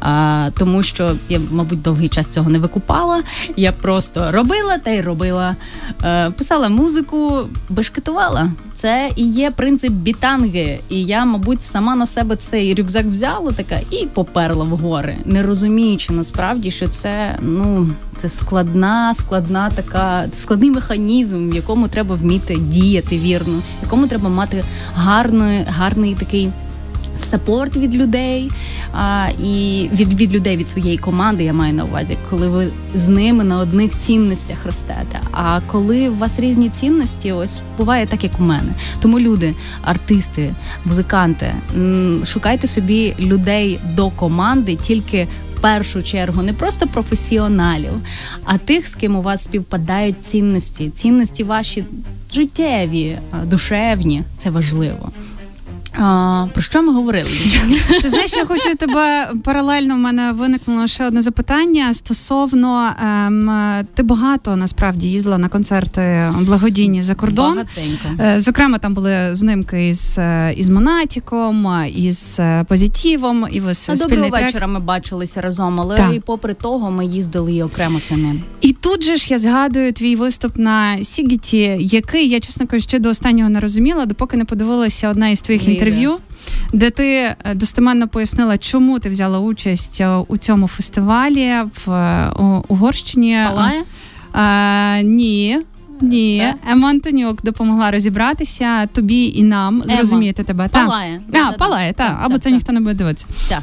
А, 0.00 0.50
Тому 0.58 0.82
що 0.82 1.12
я, 1.28 1.40
мабуть, 1.50 1.82
довгий 1.82 2.08
час 2.08 2.32
цього 2.32 2.50
не 2.50 2.58
викупала. 2.58 3.22
Я 3.56 3.72
просто 3.72 4.32
робила 4.32 4.78
та 4.78 4.90
й 4.90 5.00
робила, 5.00 5.56
а, 6.02 6.30
писала 6.36 6.68
музику, 6.68 7.48
бешкетувала. 7.68 8.50
Це 8.76 9.10
і 9.16 9.28
є 9.28 9.50
принцип 9.50 9.92
бітанги. 9.92 10.78
І 10.88 11.04
я, 11.04 11.24
мабуть, 11.24 11.62
сама 11.62 11.96
на 11.96 12.06
себе 12.06 12.36
цей 12.36 12.74
рюкзак 12.74 13.06
взяла 13.06 13.52
така 13.52 13.80
і 13.90 14.06
поперла 14.06 14.64
в 14.64 14.68
гори, 14.68 15.16
не 15.24 15.42
розуміючи 15.42 16.12
насправді, 16.12 16.70
що 16.70 16.88
це 16.88 17.38
ну 17.40 17.90
це 18.16 18.28
складна, 18.28 19.14
складна 19.14 19.70
така 19.70 20.24
складний 20.36 20.70
механізм, 20.70 21.50
в 21.50 21.54
якому 21.54 21.88
треба 21.96 22.14
вміти 22.14 22.56
діяти 22.56 23.18
вірно, 23.18 23.62
якому 23.82 24.06
треба 24.06 24.28
мати 24.28 24.64
гарний, 24.94 25.64
гарний 25.68 26.14
такий 26.14 26.50
сапорт 27.16 27.76
від 27.76 27.94
людей 27.94 28.50
а, 28.92 29.28
і 29.42 29.88
від 29.92 30.20
від 30.20 30.32
людей 30.34 30.56
від 30.56 30.68
своєї 30.68 30.98
команди, 30.98 31.44
я 31.44 31.52
маю 31.52 31.74
на 31.74 31.84
увазі, 31.84 32.16
коли 32.30 32.48
ви 32.48 32.68
з 32.94 33.08
ними 33.08 33.44
на 33.44 33.58
одних 33.58 33.98
цінностях 33.98 34.66
ростете. 34.66 35.20
А 35.32 35.60
коли 35.66 36.08
у 36.08 36.14
вас 36.14 36.38
різні 36.38 36.68
цінності, 36.68 37.32
ось 37.32 37.60
буває 37.78 38.06
так, 38.06 38.24
як 38.24 38.32
у 38.40 38.42
мене. 38.42 38.72
Тому 39.00 39.20
люди, 39.20 39.54
артисти, 39.84 40.54
музиканти, 40.84 41.46
шукайте 42.24 42.66
собі 42.66 43.14
людей 43.18 43.80
до 43.94 44.10
команди 44.10 44.76
тільки. 44.76 45.26
Першу 45.60 46.02
чергу 46.02 46.42
не 46.42 46.52
просто 46.52 46.86
професіоналів, 46.86 47.92
а 48.44 48.58
тих, 48.58 48.88
з 48.88 48.94
ким 48.94 49.16
у 49.16 49.22
вас 49.22 49.44
співпадають 49.44 50.24
цінності, 50.24 50.90
цінності 50.90 51.44
ваші 51.44 51.84
життєві, 52.32 53.18
душевні 53.44 54.22
це 54.36 54.50
важливо. 54.50 55.12
А, 55.98 56.46
Про 56.52 56.62
що 56.62 56.82
ми 56.82 56.92
говорили? 56.92 57.28
Ти 58.02 58.08
знаєш, 58.08 58.32
я 58.36 58.44
хочу 58.46 58.74
тебе 58.74 59.28
паралельно. 59.44 59.94
В 59.94 59.98
мене 59.98 60.32
виникло 60.32 60.86
ще 60.86 61.06
одне 61.06 61.22
запитання 61.22 61.94
стосовно 61.94 62.92
ем, 63.02 63.50
ти 63.94 64.02
багато 64.02 64.56
насправді 64.56 65.08
їздила 65.08 65.38
на 65.38 65.48
концерти 65.48 66.32
благодійні 66.40 67.02
за 67.02 67.14
кордон. 67.14 67.54
Багатенько. 67.54 68.08
Е, 68.20 68.40
зокрема, 68.40 68.78
там 68.78 68.94
були 68.94 69.34
знимки 69.34 69.88
із 69.88 70.18
е, 70.18 70.54
із 70.56 70.68
Монатіком, 70.68 71.68
із 71.96 72.36
е, 72.40 72.64
Позитівом, 72.68 73.46
і 73.52 73.60
ви 73.60 73.72
А 73.88 73.96
доброго 73.96 74.28
вечора. 74.28 74.66
Ми 74.66 74.80
бачилися 74.80 75.40
разом, 75.40 75.80
але 75.80 75.96
так. 75.96 76.14
і 76.14 76.20
попри 76.20 76.54
того, 76.54 76.90
ми 76.90 77.06
їздили 77.06 77.52
і 77.54 77.62
окремо 77.62 78.00
самим. 78.00 78.42
І 78.60 78.72
тут 78.72 79.04
же 79.04 79.16
ж 79.16 79.26
я 79.30 79.38
згадую 79.38 79.92
твій 79.92 80.16
виступ 80.16 80.58
на 80.58 81.04
Сігіті, 81.04 81.76
який 81.80 82.28
я 82.28 82.40
чесно 82.40 82.66
кажучи, 82.66 82.88
ще 82.88 82.98
до 82.98 83.08
останнього 83.08 83.50
не 83.50 83.60
розуміла, 83.60 84.06
допоки 84.06 84.36
не 84.36 84.44
подивилася 84.44 85.08
одна 85.08 85.28
із 85.28 85.40
твоїх 85.40 85.68
інтерв'ю 85.68 85.85
інтерв'ю, 85.86 86.18
де 86.72 86.90
ти 86.90 87.06
е, 87.14 87.36
достеменно 87.54 88.08
пояснила, 88.08 88.58
чому 88.58 88.98
ти 88.98 89.08
взяла 89.08 89.38
участь 89.38 90.00
е, 90.00 90.08
у 90.28 90.36
цьому 90.36 90.68
фестивалі 90.68 91.54
в 91.86 91.90
е, 91.90 92.30
Угорщині. 92.68 93.38
Палає? 93.48 93.82
А, 94.32 95.00
Ні. 95.04 95.60
Ні, 96.00 96.54
Ема 96.70 96.90
Антонюк 96.90 97.42
допомогла 97.42 97.90
розібратися 97.90 98.86
тобі 98.86 99.26
і 99.26 99.42
нам 99.42 99.82
зрозуміти 99.82 100.42
тебе. 100.42 100.68
Палає. 100.68 101.20
А, 101.32 101.52
палає, 101.52 101.92
так. 101.92 102.18
Або 102.22 102.38
це 102.38 102.50
ніхто 102.50 102.72
не 102.72 102.80
буде 102.80 102.94
дивитися. 102.94 103.26
Так. 103.48 103.62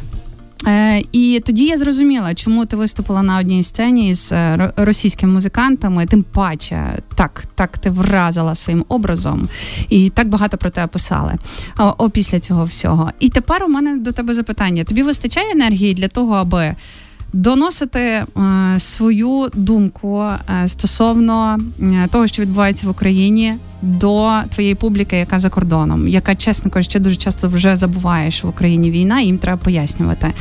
Е, 0.67 1.03
І 1.11 1.41
тоді 1.45 1.65
я 1.65 1.77
зрозуміла, 1.77 2.33
чому 2.33 2.65
ти 2.65 2.75
виступила 2.75 3.23
на 3.23 3.37
одній 3.37 3.63
сцені 3.63 4.15
з 4.15 4.31
е, 4.31 4.73
російськими 4.75 5.33
музикантами. 5.33 6.05
Тим 6.05 6.23
паче, 6.23 6.99
так 7.15 7.43
так 7.55 7.77
ти 7.77 7.89
вразила 7.89 8.55
своїм 8.55 8.85
образом, 8.87 9.49
і 9.89 10.09
так 10.09 10.29
багато 10.29 10.57
про 10.57 10.69
тебе 10.69 10.87
писали 10.87 11.33
о, 11.79 11.93
о 11.97 12.09
після 12.09 12.39
цього 12.39 12.65
всього. 12.65 13.11
І 13.19 13.29
тепер 13.29 13.63
у 13.63 13.67
мене 13.67 13.97
до 13.97 14.11
тебе 14.11 14.33
запитання: 14.33 14.83
тобі 14.83 15.03
вистачає 15.03 15.51
енергії 15.51 15.93
для 15.93 16.07
того, 16.07 16.33
аби 16.33 16.75
доносити 17.33 17.99
е, 17.99 18.25
свою 18.77 19.49
думку 19.53 20.23
е, 20.23 20.67
стосовно 20.67 21.57
е, 21.81 22.07
того, 22.11 22.27
що 22.27 22.41
відбувається 22.41 22.87
в 22.87 22.89
Україні, 22.89 23.53
до 23.81 24.31
твоєї 24.49 24.75
публіки, 24.75 25.17
яка 25.17 25.39
за 25.39 25.49
кордоном, 25.49 26.07
яка, 26.07 26.35
чесно 26.35 26.71
кажучи, 26.71 26.99
дуже 26.99 27.15
часто 27.15 27.47
вже 27.47 27.75
забуває, 27.75 28.31
що 28.31 28.47
в 28.47 28.49
Україні 28.49 28.91
війна, 28.91 29.21
їм 29.21 29.37
треба 29.37 29.57
пояснювати. 29.57 30.33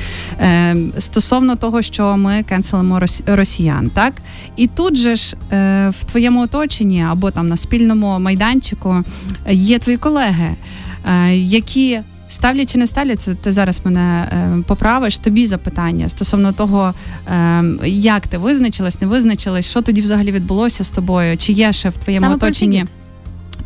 Стосовно 0.99 1.56
того, 1.56 1.82
що 1.82 2.16
ми 2.16 2.42
кенселимо 2.42 3.00
росіян, 3.26 3.90
так 3.94 4.12
і 4.56 4.66
тут 4.66 4.96
же 4.96 5.16
ж 5.16 5.37
в 5.90 6.04
твоєму 6.04 6.42
оточенні 6.42 7.02
або 7.02 7.30
там 7.30 7.49
на 7.49 7.56
спільному 7.56 8.18
майданчику 8.18 9.04
є 9.50 9.78
твої 9.78 9.99
колеги, 9.99 10.56
які 11.32 12.00
ставлять 12.32 12.72
чи 12.72 12.78
не 12.78 12.86
ставлять, 12.86 13.20
це 13.20 13.34
ти 13.34 13.52
зараз 13.52 13.80
мене 13.84 14.28
е, 14.32 14.62
поправиш. 14.66 15.18
Тобі 15.18 15.46
запитання 15.46 16.08
стосовно 16.08 16.52
того, 16.52 16.94
е, 17.26 17.64
як 17.86 18.26
ти 18.26 18.38
визначилась, 18.38 19.00
не 19.00 19.06
визначилась, 19.06 19.70
що 19.70 19.82
тоді 19.82 20.00
взагалі 20.00 20.32
відбулося 20.32 20.84
з 20.84 20.90
тобою? 20.90 21.36
Чи 21.36 21.52
є 21.52 21.72
ще 21.72 21.88
в 21.88 21.92
твоєму 21.92 22.20
Саме 22.24 22.34
оточенні? 22.34 22.86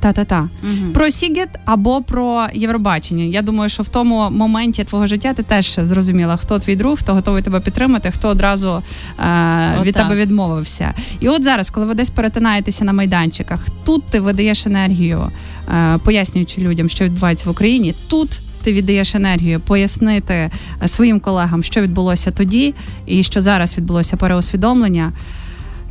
Та-та-та. 0.01 0.49
Угу. 0.63 0.93
Про 0.93 1.11
Сігет 1.11 1.49
або 1.65 2.03
про 2.03 2.47
Євробачення. 2.55 3.25
Я 3.25 3.43
думаю, 3.43 3.71
що 3.71 3.83
в 3.83 3.89
тому 3.89 4.31
моменті 4.31 4.85
твого 4.85 5.07
життя 5.07 5.35
ти 5.35 5.43
теж 5.43 5.79
зрозуміла, 5.83 6.37
хто 6.37 6.59
твій 6.59 6.77
друг, 6.77 6.99
хто 6.99 7.15
готовий 7.15 7.43
тебе 7.43 7.61
підтримати, 7.61 8.11
хто 8.11 8.29
одразу 8.29 8.83
е, 9.21 9.83
від 9.83 9.95
тебе 9.95 10.15
відмовився. 10.15 10.95
І 11.21 11.29
от 11.29 11.45
зараз, 11.45 11.71
коли 11.71 11.87
ви 11.87 11.95
десь 11.95 12.11
перетинаєтеся 12.11 12.85
на 12.85 12.93
майданчиках, 12.93 13.67
тут 13.85 14.05
ти 14.05 14.21
видаєш 14.21 14.67
енергію, 14.67 15.31
е, 15.69 15.99
пояснюючи 15.99 16.61
людям, 16.61 16.89
що 16.89 17.05
відбувається 17.05 17.49
в 17.49 17.53
Україні. 17.53 17.95
Тут 18.09 18.41
ти 18.67 18.73
віддаєш 18.73 19.15
енергію 19.15 19.61
пояснити 19.61 20.35
е, 20.35 20.89
своїм 20.89 21.21
колегам, 21.21 21.63
що 21.63 21.81
відбулося 21.81 22.31
тоді, 22.31 22.75
і 23.07 23.23
що 23.23 23.43
зараз 23.43 23.77
відбулося 23.77 24.17
переосвідомлення. 24.17 25.13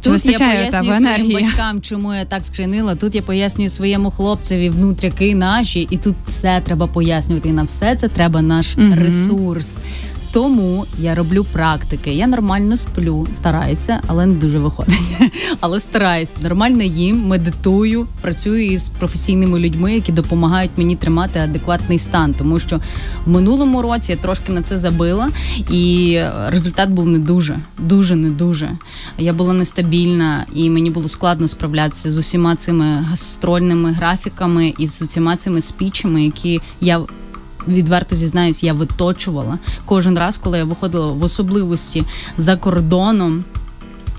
Чи 0.02 0.10
Тут 0.10 0.26
я 0.26 0.38
пояснюю 0.80 1.15
своїм 1.15 1.32
батькам, 1.32 1.82
чому 1.82 2.13
я 2.13 2.26
так 2.26 2.43
вчинила. 2.52 2.95
Тут 2.95 3.15
я 3.15 3.21
пояснюю 3.21 3.69
своєму 3.69 4.12
хлопцеві 4.12 4.69
внутряки 4.69 5.36
наші, 5.36 5.88
і 5.91 5.97
тут 5.97 6.15
все 6.28 6.62
треба 6.63 6.88
пояснювати. 6.88 7.50
І 7.50 7.52
на 7.52 7.63
все 7.63 7.95
це 7.95 8.08
треба 8.08 8.41
наш 8.41 8.78
mm 8.78 9.00
ресурс. 9.00 9.80
Тому 10.36 10.86
я 11.00 11.15
роблю 11.15 11.45
практики. 11.52 12.13
Я 12.13 12.28
нормально 12.28 12.78
сплю, 12.78 13.28
стараюся, 13.34 14.02
але 14.08 14.26
не 14.26 14.34
дуже 14.34 14.60
виходить. 14.60 15.00
Але 15.60 15.80
стараюся 15.80 16.34
нормально 16.41 16.84
їм, 16.84 17.28
медитую, 17.28 18.08
працюю 18.21 18.65
із 18.65 18.89
професійними 18.89 19.60
людьми, 19.60 19.93
які 19.93 20.12
допомагають 20.12 20.71
мені 20.78 20.95
тримати 20.95 21.39
адекватний 21.39 22.00
стан. 22.00 22.36
Тому 22.38 22.60
що 22.60 22.80
в 23.26 23.30
минулому 23.30 23.82
році 23.82 24.12
я 24.12 24.17
трошки 24.17 24.52
на 24.52 24.62
це 24.62 24.78
забила, 24.78 25.30
і 25.71 26.19
результат 26.48 26.89
був 26.89 27.08
не 27.08 27.19
дуже, 27.19 27.60
дуже 27.78 28.15
не 28.15 28.30
дуже. 28.30 28.69
Я 29.17 29.34
була 29.34 29.54
нестабільна, 29.54 30.45
і 30.54 30.69
мені 30.69 30.89
було 30.89 31.08
складно 31.08 31.48
справлятися 31.48 32.12
з 32.12 32.17
усіма 32.17 32.56
цими 32.56 32.86
гастрольними 32.86 33.91
графіками 33.91 34.74
і 34.78 34.88
з 34.88 35.02
усіма 35.02 35.36
цими 35.36 35.62
спічами, 35.62 36.24
які 36.24 36.62
я 36.82 37.02
відверто 37.67 38.15
зізнаюсь, 38.15 38.63
я 38.63 38.73
виточувала 38.73 39.60
кожен 39.86 40.17
раз, 40.17 40.38
коли 40.38 40.58
я 40.58 40.63
виходила 40.63 41.12
в 41.12 41.23
особливості 41.23 42.04
за 42.38 42.56
кордоном. 42.56 43.43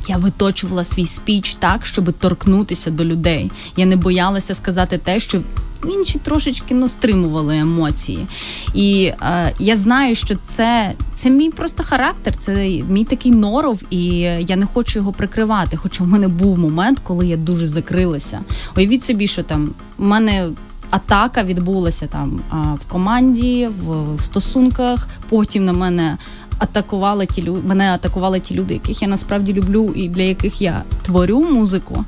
Я 0.08 0.16
виточувала 0.16 0.84
свій 0.84 1.06
спіч 1.06 1.54
так, 1.54 1.86
щоб 1.86 2.12
торкнутися 2.12 2.90
до 2.90 3.04
людей. 3.04 3.50
Я 3.76 3.86
не 3.86 3.96
боялася 3.96 4.54
сказати 4.54 4.98
те, 4.98 5.20
що 5.20 5.40
інші 5.84 6.18
трошечки 6.18 6.74
ну, 6.74 6.88
стримували 6.88 7.58
емоції. 7.58 8.26
І 8.74 9.12
е, 9.22 9.52
я 9.58 9.76
знаю, 9.76 10.14
що 10.14 10.34
це 10.44 10.92
це 11.14 11.30
мій 11.30 11.50
просто 11.50 11.82
характер, 11.82 12.36
це 12.36 12.54
мій 12.88 13.04
такий 13.04 13.32
норов, 13.32 13.82
і 13.90 14.06
я 14.48 14.56
не 14.56 14.66
хочу 14.66 14.98
його 14.98 15.12
прикривати. 15.12 15.76
Хоча 15.76 16.04
в 16.04 16.06
мене 16.06 16.28
був 16.28 16.58
момент, 16.58 16.98
коли 17.02 17.26
я 17.26 17.36
дуже 17.36 17.66
закрилася. 17.66 18.40
Уявіть 18.76 19.04
собі, 19.04 19.26
що 19.26 19.42
там 19.42 19.70
в 19.98 20.04
мене 20.04 20.48
атака 20.90 21.42
відбулася 21.42 22.06
там 22.06 22.40
в 22.52 22.92
команді, 22.92 23.68
в 23.84 24.20
стосунках. 24.20 25.08
Потім 25.28 25.64
на 25.64 25.72
мене 25.72 26.16
атакували 26.58 27.26
ті 27.26 27.42
люди. 27.42 27.68
Мене 27.68 27.90
атакували 27.90 28.40
ті 28.40 28.54
люди, 28.54 28.74
яких 28.74 29.02
я 29.02 29.08
насправді 29.08 29.52
люблю, 29.52 29.92
і 29.96 30.08
для 30.08 30.22
яких 30.22 30.62
я 30.62 30.82
творю 31.02 31.40
музику. 31.40 32.04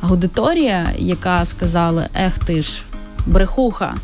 Аудиторія, 0.00 0.92
яка 0.98 1.44
сказала: 1.44 2.08
Ех, 2.14 2.38
ти 2.38 2.62
ж 2.62 2.82
брехуха. 3.26 3.94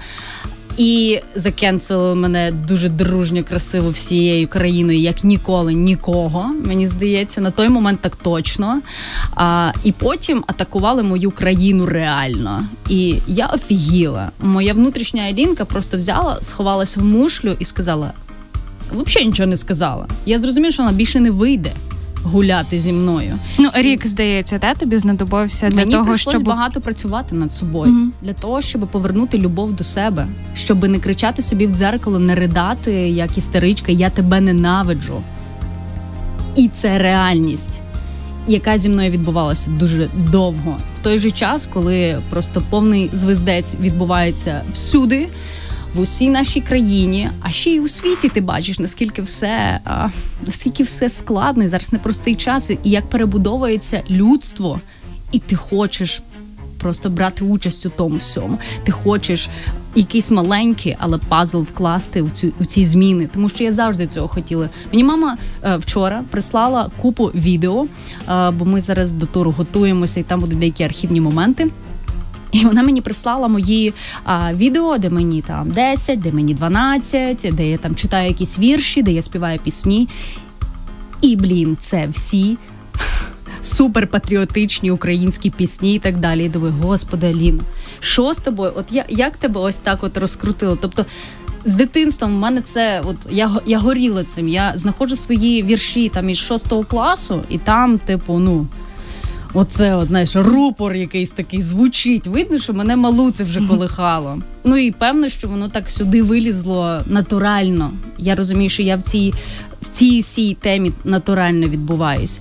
І 0.79 1.21
закенселили 1.35 2.15
мене 2.15 2.53
дуже 2.69 2.89
дружньо, 2.89 3.45
красиво 3.45 3.91
всією 3.91 4.49
країною, 4.49 4.99
як 4.99 5.25
ніколи 5.25 5.75
нікого. 5.75 6.51
Мені 6.65 6.87
здається, 6.87 7.41
на 7.41 7.51
той 7.51 7.69
момент 7.69 8.01
так 8.01 8.17
точно. 8.17 8.81
А, 9.35 9.73
І 9.85 9.93
потім 9.93 10.45
атакували 10.47 11.03
мою 11.03 11.31
країну 11.31 11.87
реально. 11.87 12.65
І 12.89 13.17
я 13.27 13.47
офігіла. 13.47 14.31
Моя 14.43 14.75
внутрішня 14.75 15.23
Алінка 15.23 15.65
просто 15.65 15.99
взяла, 15.99 16.39
сховалася 16.41 17.01
в 17.01 17.05
мушлю 17.05 17.57
і 17.59 17.65
сказала: 17.65 18.13
взагалі 18.93 19.29
нічого 19.29 19.47
не 19.47 19.57
сказала. 19.57 20.07
Я 20.27 20.39
зрозуміла, 20.39 20.73
що 20.73 20.83
вона 20.83 20.95
більше 20.95 21.21
не 21.21 21.31
вийде 21.31 21.73
гуляти 22.29 22.79
зі 22.79 22.93
мною. 22.93 23.39
Ну 23.59 23.71
рік 23.75 24.07
здається, 24.07 24.59
та 24.59 24.75
тобі 24.75 24.99
знадобився 24.99 25.69
для 25.69 25.77
Мені 25.77 25.93
того, 25.93 26.17
щоб 26.17 26.43
багато 26.43 26.81
працювати 26.81 27.35
над 27.35 27.53
собою, 27.53 27.93
угу. 27.93 28.11
для 28.23 28.33
того, 28.33 28.61
щоб 28.61 28.89
повернути 28.89 29.39
любов 29.39 29.73
до 29.73 29.85
себе, 29.85 30.27
щоб 30.55 30.89
не 30.89 30.99
кричати 30.99 31.43
собі 31.43 31.67
в 31.67 31.75
дзеркало, 31.75 32.19
не 32.19 32.35
ридати 32.35 32.93
як 32.93 33.39
істеричка, 33.39 33.93
я 33.93 34.11
тебе 34.11 34.41
ненавиджу. 34.41 35.23
І 36.57 36.69
це 36.69 36.99
реальність, 36.99 37.81
яка 38.47 38.79
зі 38.79 38.89
мною 38.89 39.11
відбувалася 39.11 39.71
дуже 39.71 40.09
довго. 40.31 40.77
В 41.01 41.03
той 41.03 41.19
же 41.19 41.31
час, 41.31 41.69
коли 41.73 42.19
просто 42.31 42.63
повний 42.71 43.11
звездець 43.13 43.77
відбувається 43.81 44.63
всюди 44.73 45.29
в 45.95 46.01
усій 46.01 46.29
нашій 46.29 46.61
країні, 46.61 47.31
а 47.43 47.51
ще 47.51 47.71
й 47.71 47.81
у 47.81 47.89
світі 47.89 48.29
ти 48.29 48.41
бачиш, 48.41 48.79
наскільки 48.79 49.23
все 49.23 49.81
а, 49.85 50.09
наскільки 50.47 50.83
все 50.83 51.09
складно 51.09 51.65
і 51.65 51.69
зараз 51.69 51.93
непростий 51.93 52.35
час, 52.35 52.71
і 52.71 52.79
як 52.85 53.07
перебудовується 53.07 54.03
людство, 54.11 54.81
і 55.33 55.39
ти 55.39 55.57
хочеш. 55.57 56.23
Просто 56.81 57.11
брати 57.11 57.45
участь 57.45 57.87
у 57.87 57.91
тому 57.91 58.17
всьому. 58.17 58.59
Ти 58.85 58.93
хочеш 58.93 59.49
якийсь 59.95 60.31
маленький, 60.31 60.97
але 60.99 61.19
пазл 61.19 61.61
вкласти 61.61 62.23
в 62.23 62.31
цю 62.31 62.53
в 62.61 62.67
ці 62.67 62.85
зміни, 62.85 63.29
тому 63.35 63.49
що 63.49 63.65
я 63.65 63.73
завжди 63.73 64.07
цього 64.07 64.29
хотіла. 64.29 64.69
Мені 64.93 65.05
мама 65.05 65.37
е, 65.65 65.77
вчора 65.77 66.25
прислала 66.31 66.91
купу 66.97 67.25
відео, 67.25 67.87
е, 68.29 68.51
бо 68.51 68.65
ми 68.65 68.81
зараз 68.81 69.13
до 69.13 69.27
туру 69.27 69.51
готуємося, 69.51 70.21
і 70.21 70.23
там 70.23 70.41
будуть 70.41 70.59
деякі 70.59 70.85
архівні 70.85 71.21
моменти. 71.21 71.69
І 72.53 72.65
вона 72.65 72.83
мені 72.83 73.01
прислала 73.01 73.49
мої 73.49 73.95
а, 74.25 74.55
відео, 74.55 74.99
де 74.99 75.11
мені 75.11 75.43
там 75.43 75.71
10, 75.71 76.21
де 76.21 76.33
мені 76.33 76.55
12, 76.55 77.49
де 77.53 77.71
я 77.71 77.79
там 77.79 77.95
читаю 77.95 78.29
якісь 78.29 78.59
вірші, 78.59 79.03
де 79.03 79.13
я 79.13 79.23
співаю 79.23 79.59
пісні. 79.59 80.09
І, 81.21 81.37
блін, 81.37 81.77
це 81.81 82.09
всі 82.13 82.57
суперпатріотичні 83.63 84.91
українські 84.91 85.51
пісні 85.51 85.95
і 85.95 85.99
так 85.99 86.17
далі. 86.17 86.45
І 86.45 86.49
думаю, 86.49 86.75
господи, 86.83 87.27
Аліна, 87.27 87.63
що 88.01 88.35
з 88.35 88.39
тобою? 88.39 88.73
От 88.77 88.93
я 88.93 89.05
як 89.09 89.37
тебе 89.37 89.61
ось 89.61 89.77
так 89.77 90.05
от 90.05 90.17
розкрутило? 90.17 90.79
Тобто. 90.81 91.07
З 91.65 91.75
дитинством 91.75 92.37
в 92.37 92.39
мене 92.39 92.63
це, 92.63 93.03
от 93.05 93.17
я 93.31 93.51
я 93.67 93.79
горіла 93.79 94.25
цим. 94.25 94.49
Я 94.49 94.73
знаходжу 94.75 95.17
свої 95.17 95.63
вірші 95.63 96.09
там 96.09 96.31
із 96.31 96.39
шостого 96.39 96.85
класу, 96.85 97.43
і 97.49 97.59
там, 97.59 97.99
типу, 97.99 98.39
ну 98.39 98.67
оце, 99.55 99.95
от, 99.95 100.09
знаєш, 100.09 100.37
рупор 100.37 100.95
якийсь 100.95 101.31
такий 101.31 101.63
звучить. 101.63 102.27
Видно, 102.27 102.59
що 102.59 102.75
мене 102.75 102.97
малу 102.97 103.31
це 103.31 103.45
вже 103.45 103.61
колихало. 103.69 104.39
Ну 104.65 104.77
і 104.77 104.91
певно, 104.91 105.29
що 105.29 105.49
воно 105.49 105.69
так 105.69 105.91
сюди 105.91 106.23
вилізло 106.23 107.01
натурально. 107.07 107.91
Я 108.19 108.35
розумію, 108.35 108.71
що 108.71 108.83
я 108.83 108.97
в 108.97 109.03
цій 109.03 109.35
в 109.83 109.89
цій 109.89 110.21
всій 110.21 110.55
темі 110.55 110.93
натурально 111.05 111.69
відбуваюсь. 111.69 112.41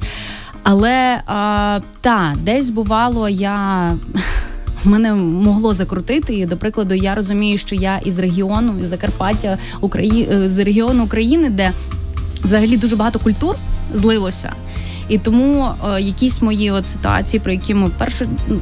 Але 0.63 1.21
а, 1.25 1.79
та, 2.01 2.35
десь 2.43 2.69
бувало, 2.69 3.29
я. 3.29 3.93
Мене 4.83 5.13
могло 5.13 5.73
закрутити, 5.73 6.35
і 6.35 6.45
до 6.45 6.57
прикладу, 6.57 6.93
я 6.93 7.15
розумію, 7.15 7.57
що 7.57 7.75
я 7.75 7.97
із 7.97 8.19
регіону, 8.19 8.73
із 8.81 8.87
Закарпаття, 8.87 9.57
Украї... 9.81 10.27
Е, 10.31 10.49
з 10.49 10.59
регіону 10.59 11.03
України, 11.03 11.49
де 11.49 11.71
взагалі 12.43 12.77
дуже 12.77 12.95
багато 12.95 13.19
культур 13.19 13.55
злилося. 13.93 14.53
І 15.09 15.17
тому 15.17 15.69
е, 15.95 16.01
якісь 16.01 16.41
мої 16.41 16.71
от 16.71 16.87
ситуації, 16.87 17.39
про 17.39 17.51
які 17.51 17.73
ми 17.73 17.89
перше 17.97 18.27
ну, 18.47 18.59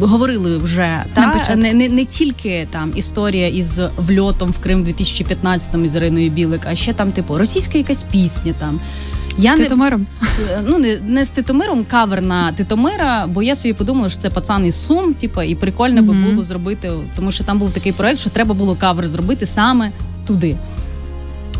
говорили 0.00 0.58
вже 0.58 1.04
та 1.14 1.56
не, 1.56 1.74
не 1.74 1.88
не 1.88 2.04
тільки 2.04 2.68
там 2.70 2.92
історія 2.96 3.48
із 3.48 3.80
вльотом 3.96 4.50
в 4.50 4.58
Крим 4.58 4.84
2015-му 4.84 5.84
із 5.84 5.94
Іриною 5.94 6.30
Білик, 6.30 6.60
а 6.66 6.74
ще 6.74 6.92
там, 6.92 7.12
типу, 7.12 7.38
російська 7.38 7.78
якась 7.78 8.02
пісня 8.02 8.54
там. 8.58 8.80
Я 9.38 9.56
з 9.56 9.60
Титомиром? 9.60 10.06
Не, 10.20 10.62
ну 10.68 10.78
не 10.78 10.98
не 11.06 11.24
з 11.24 11.30
Титомиром, 11.30 11.84
кавер 11.84 12.22
на 12.22 12.52
Титомира, 12.52 13.26
бо 13.26 13.42
я 13.42 13.54
собі 13.54 13.74
подумала, 13.74 14.08
що 14.08 14.18
це 14.18 14.30
пацан 14.30 14.66
із 14.66 14.86
Сум, 14.86 15.14
типу, 15.14 15.42
і 15.42 15.54
прикольно 15.54 16.02
mm-hmm. 16.02 16.24
би 16.24 16.30
було 16.30 16.42
зробити, 16.42 16.90
тому 17.16 17.32
що 17.32 17.44
там 17.44 17.58
був 17.58 17.72
такий 17.72 17.92
проект, 17.92 18.18
що 18.18 18.30
треба 18.30 18.54
було 18.54 18.74
кавер 18.74 19.08
зробити 19.08 19.46
саме 19.46 19.90
туди. 20.26 20.56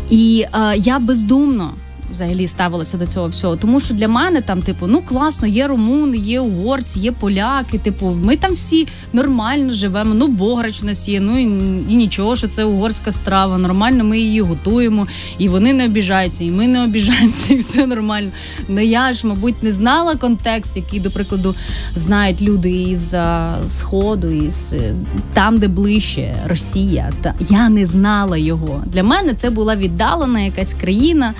І 0.09 0.45
е, 0.53 0.77
я 0.77 0.99
бездумно 0.99 1.73
взагалі 2.11 2.47
ставилася 2.47 2.97
до 2.97 3.05
цього 3.05 3.27
всього. 3.27 3.55
Тому 3.55 3.79
що 3.79 3.93
для 3.93 4.07
мене 4.07 4.41
там, 4.41 4.61
типу, 4.61 4.87
ну 4.87 5.01
класно, 5.01 5.47
є 5.47 5.67
румуни, 5.67 6.17
є 6.17 6.39
угорці, 6.39 6.99
є 6.99 7.11
поляки. 7.11 7.77
Типу, 7.77 8.17
ми 8.23 8.35
там 8.35 8.53
всі 8.53 8.87
нормально 9.13 9.73
живемо. 9.73 10.13
Ну, 10.13 10.27
бограч 10.27 10.83
у 10.83 10.85
нас 10.85 11.09
є. 11.09 11.19
Ну 11.19 11.39
і, 11.39 11.43
і 11.93 11.95
нічого, 11.95 12.35
що 12.35 12.47
це 12.47 12.63
угорська 12.63 13.11
страва. 13.11 13.57
Нормально, 13.57 14.03
ми 14.03 14.19
її 14.19 14.41
готуємо, 14.41 15.07
і 15.37 15.49
вони 15.49 15.73
не 15.73 15.85
обіжаються, 15.85 16.43
і 16.43 16.51
ми 16.51 16.67
не 16.67 16.83
обіжаємося, 16.83 17.53
і 17.53 17.57
все 17.57 17.87
нормально. 17.87 18.31
Ну 18.67 18.81
я 18.81 19.13
ж, 19.13 19.27
мабуть, 19.27 19.63
не 19.63 19.71
знала 19.71 20.15
контекст, 20.15 20.77
який, 20.77 20.99
до 20.99 21.11
прикладу, 21.11 21.55
знають 21.95 22.41
люди 22.41 22.71
із 22.71 23.13
а, 23.13 23.55
сходу, 23.65 24.29
із 24.29 24.73
е, 24.73 24.93
там, 25.33 25.57
де 25.57 25.67
ближче 25.67 26.35
Росія. 26.47 27.11
Та 27.21 27.33
я 27.49 27.69
не 27.69 27.85
знала 27.85 28.37
його. 28.37 28.83
Для 28.85 29.03
мене 29.03 29.33
це 29.33 29.49
була 29.49 29.75
віддалена 29.75 30.39
якась 30.39 30.73
країна 30.73 31.33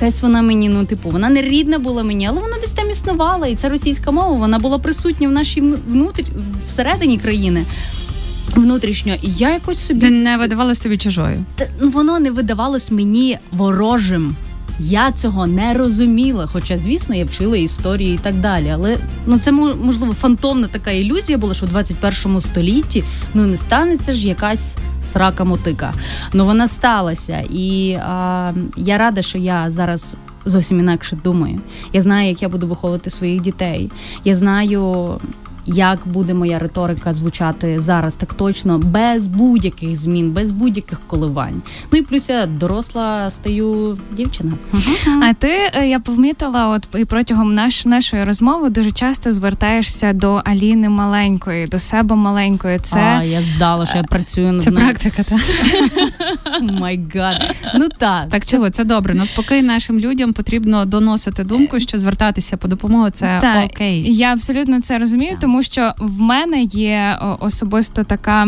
якась 0.00 0.22
вона 0.22 0.42
мені, 0.42 0.68
ну 0.68 0.84
типу, 0.84 1.10
вона 1.10 1.28
не 1.28 1.42
рідна 1.42 1.78
була 1.78 2.02
мені, 2.02 2.26
але 2.26 2.40
вона 2.40 2.56
десь 2.60 2.72
там 2.72 2.90
існувала. 2.90 3.46
І 3.46 3.56
ця 3.56 3.68
російська 3.68 4.10
мова 4.10 4.36
вона 4.36 4.58
була 4.58 4.78
присутня 4.78 5.28
в 5.28 5.32
нашій 5.32 5.60
внутрі 5.60 6.24
всередині 6.66 7.18
країни. 7.18 7.64
Внутрішньо, 8.56 9.14
і 9.22 9.32
я 9.36 9.52
якось 9.52 9.86
собі 9.86 10.10
не 10.10 10.36
видавалось 10.36 10.78
тобі 10.78 10.96
чужою. 10.96 11.44
Та, 11.54 11.66
ну, 11.80 11.90
воно 11.90 12.18
не 12.18 12.30
видавалось 12.30 12.90
мені 12.90 13.38
ворожим. 13.52 14.36
Я 14.78 15.12
цього 15.12 15.46
не 15.46 15.74
розуміла, 15.74 16.46
хоча, 16.52 16.78
звісно, 16.78 17.14
я 17.14 17.24
вчила 17.24 17.56
історії 17.56 18.14
і 18.14 18.18
так 18.18 18.40
далі. 18.40 18.68
Але 18.68 18.96
ну 19.26 19.38
це 19.38 19.52
можливо 19.52 20.12
фантомна 20.12 20.66
така 20.66 20.90
ілюзія 20.90 21.38
була, 21.38 21.54
що 21.54 21.66
в 21.66 21.68
21 21.68 22.40
столітті 22.40 23.04
ну 23.34 23.46
не 23.46 23.56
станеться 23.56 24.12
ж 24.12 24.28
якась 24.28 24.76
срака 25.02 25.44
мотика. 25.44 25.94
Ну 26.32 26.44
вона 26.44 26.68
сталася, 26.68 27.44
і 27.50 27.92
а, 27.92 28.52
я 28.76 28.98
рада, 28.98 29.22
що 29.22 29.38
я 29.38 29.70
зараз. 29.70 30.16
Зовсім 30.48 30.80
інакше 30.80 31.18
думаю. 31.24 31.60
Я 31.92 32.02
знаю, 32.02 32.28
як 32.28 32.42
я 32.42 32.48
буду 32.48 32.66
виховувати 32.66 33.10
своїх 33.10 33.40
дітей. 33.40 33.90
Я 34.24 34.36
знаю, 34.36 35.10
як 35.66 35.98
буде 36.04 36.34
моя 36.34 36.58
риторика 36.58 37.14
звучати 37.14 37.80
зараз 37.80 38.16
так 38.16 38.34
точно, 38.34 38.78
без 38.78 39.28
будь-яких 39.28 39.96
змін, 39.96 40.30
без 40.30 40.50
будь-яких 40.50 41.00
коливань. 41.06 41.62
Ну 41.92 41.98
і 41.98 42.02
плюс 42.02 42.28
я 42.28 42.46
доросла 42.46 43.30
стаю 43.30 43.98
дівчина. 44.12 44.52
А 45.22 45.32
ти 45.32 45.56
е, 45.74 45.88
я 45.88 46.00
помітила, 46.00 46.68
от 46.68 46.88
і 46.98 47.04
протягом 47.04 47.54
наш, 47.54 47.86
нашої 47.86 48.24
розмови 48.24 48.70
дуже 48.70 48.92
часто 48.92 49.32
звертаєшся 49.32 50.12
до 50.12 50.34
Аліни 50.34 50.88
маленької, 50.88 51.66
до 51.66 51.78
себе 51.78 52.16
маленької. 52.16 52.78
Це 52.78 52.98
А, 52.98 53.22
я 53.22 53.42
здала, 53.42 53.86
що 53.86 53.96
я 53.96 54.04
працюю 54.04 54.52
над 54.52 54.62
Це 54.64 54.70
практика, 54.70 55.22
так? 55.22 55.40
My 56.80 57.00
God. 57.14 57.54
Ну 57.74 57.88
так. 57.98 58.28
Так 58.28 58.46
чого, 58.46 58.70
це 58.70 58.84
добре. 58.84 59.14
Навпаки, 59.14 59.62
нашим 59.62 60.00
людям 60.00 60.32
потрібно 60.32 60.84
доносити 60.84 61.44
думку, 61.44 61.80
що 61.80 61.98
звертатися 61.98 62.56
по 62.56 62.68
допомогу 62.68 63.10
це 63.10 63.38
так, 63.40 63.64
окей. 63.64 64.14
Я 64.14 64.32
абсолютно 64.32 64.80
це 64.80 64.98
розумію, 64.98 65.36
тому 65.40 65.55
тому 65.56 65.64
що 65.64 65.92
в 65.98 66.20
мене 66.20 66.62
є 66.62 67.18
особисто 67.40 68.04
така, 68.04 68.46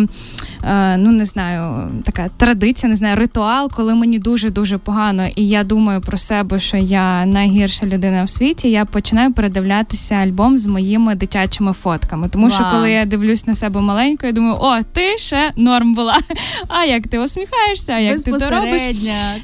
е, 0.65 0.97
ну 0.97 1.13
не 1.13 1.25
знаю, 1.25 1.91
така 2.05 2.31
традиція, 2.37 2.91
не 2.91 2.97
знаю, 2.97 3.17
ритуал, 3.17 3.71
коли 3.77 3.95
мені 3.95 4.19
дуже 4.19 4.51
дуже 4.51 4.79
погано, 4.79 5.27
і 5.37 5.49
я 5.49 5.65
думаю 5.65 6.01
про 6.01 6.17
себе, 6.17 6.61
що 6.61 6.77
я 6.77 7.27
найгірша 7.27 7.87
людина 7.87 8.25
в 8.25 8.29
світі. 8.29 8.71
Я 8.71 8.85
починаю 8.85 9.33
передивлятися 9.33 10.15
альбом 10.15 10.59
з 10.59 10.67
моїми 10.67 11.15
дитячими 11.15 11.73
фотками. 11.73 12.29
Тому 12.29 12.51
що 12.51 12.67
коли 12.73 12.91
я 12.91 13.05
дивлюсь 13.05 13.47
на 13.47 13.55
себе 13.55 13.81
маленько, 13.81 14.27
я 14.27 14.33
думаю, 14.33 14.57
о, 14.61 14.83
ти 14.93 15.19
ще 15.19 15.51
норм 15.57 15.95
була. 15.95 16.17
А 16.69 16.85
як 16.85 17.07
ти 17.07 17.19
усміхаєшся, 17.19 17.93
а 17.93 17.99
як 17.99 18.23
ти 18.23 18.33
то 18.33 18.51
робиш? 18.51 18.83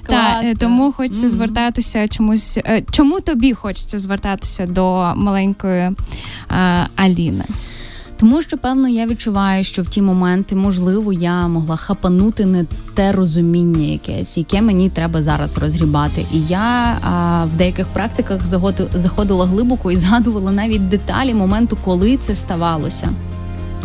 Та, 0.07 0.41
е, 0.45 0.55
тому 0.55 0.93
хочеться 0.93 1.27
mm-hmm. 1.27 1.31
звертатися 1.31 2.09
чомусь. 2.09 2.59
Е, 2.59 2.83
чому 2.91 3.21
тобі 3.21 3.53
хочеться 3.53 3.99
звертатися 3.99 4.67
до 4.67 5.13
маленької 5.17 5.91
а, 6.49 6.87
Аліни? 6.97 7.45
Тому 8.25 8.43
що, 8.43 8.59
певно, 8.59 8.89
я 8.89 9.07
відчуваю, 9.07 9.65
що 9.65 9.83
в 9.83 9.87
ті 9.87 10.03
моменти, 10.03 10.57
можливо, 10.57 11.13
я 11.13 11.49
могла 11.49 11.77
хапанути 11.77 12.47
не 12.47 12.65
те 12.95 13.13
розуміння, 13.13 13.85
якесь, 13.85 14.39
яке 14.39 14.63
мені 14.63 14.91
треба 14.91 15.23
зараз 15.23 15.59
розгрібати. 15.59 16.27
І 16.33 16.41
я 16.41 16.99
а, 17.03 17.45
в 17.45 17.57
деяких 17.57 17.87
практиках 17.87 18.41
заходила 18.95 19.47
глибоко 19.47 19.93
і 19.93 19.97
згадувала 19.97 20.53
навіть 20.53 20.89
деталі 20.89 21.35
моменту, 21.35 21.79
коли 21.85 22.17
це 22.17 22.35
ставалося. 22.35 23.09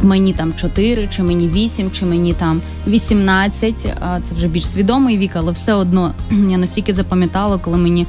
Мені 0.04 0.34
там 0.34 0.54
4, 0.54 1.08
чи 1.08 1.24
мені 1.24 1.48
8, 1.48 1.92
чи 1.92 2.06
мені 2.06 2.34
там 2.34 2.62
18, 2.88 3.80
Це 4.22 4.36
вже 4.36 4.48
більш 4.48 4.68
свідомий 4.68 5.18
вік, 5.18 5.32
але 5.34 5.52
все 5.52 5.74
одно 5.74 6.14
я 6.50 6.58
настільки 6.58 6.94
запам'ятала, 6.94 7.58
коли 7.58 7.78
мені 7.78 8.08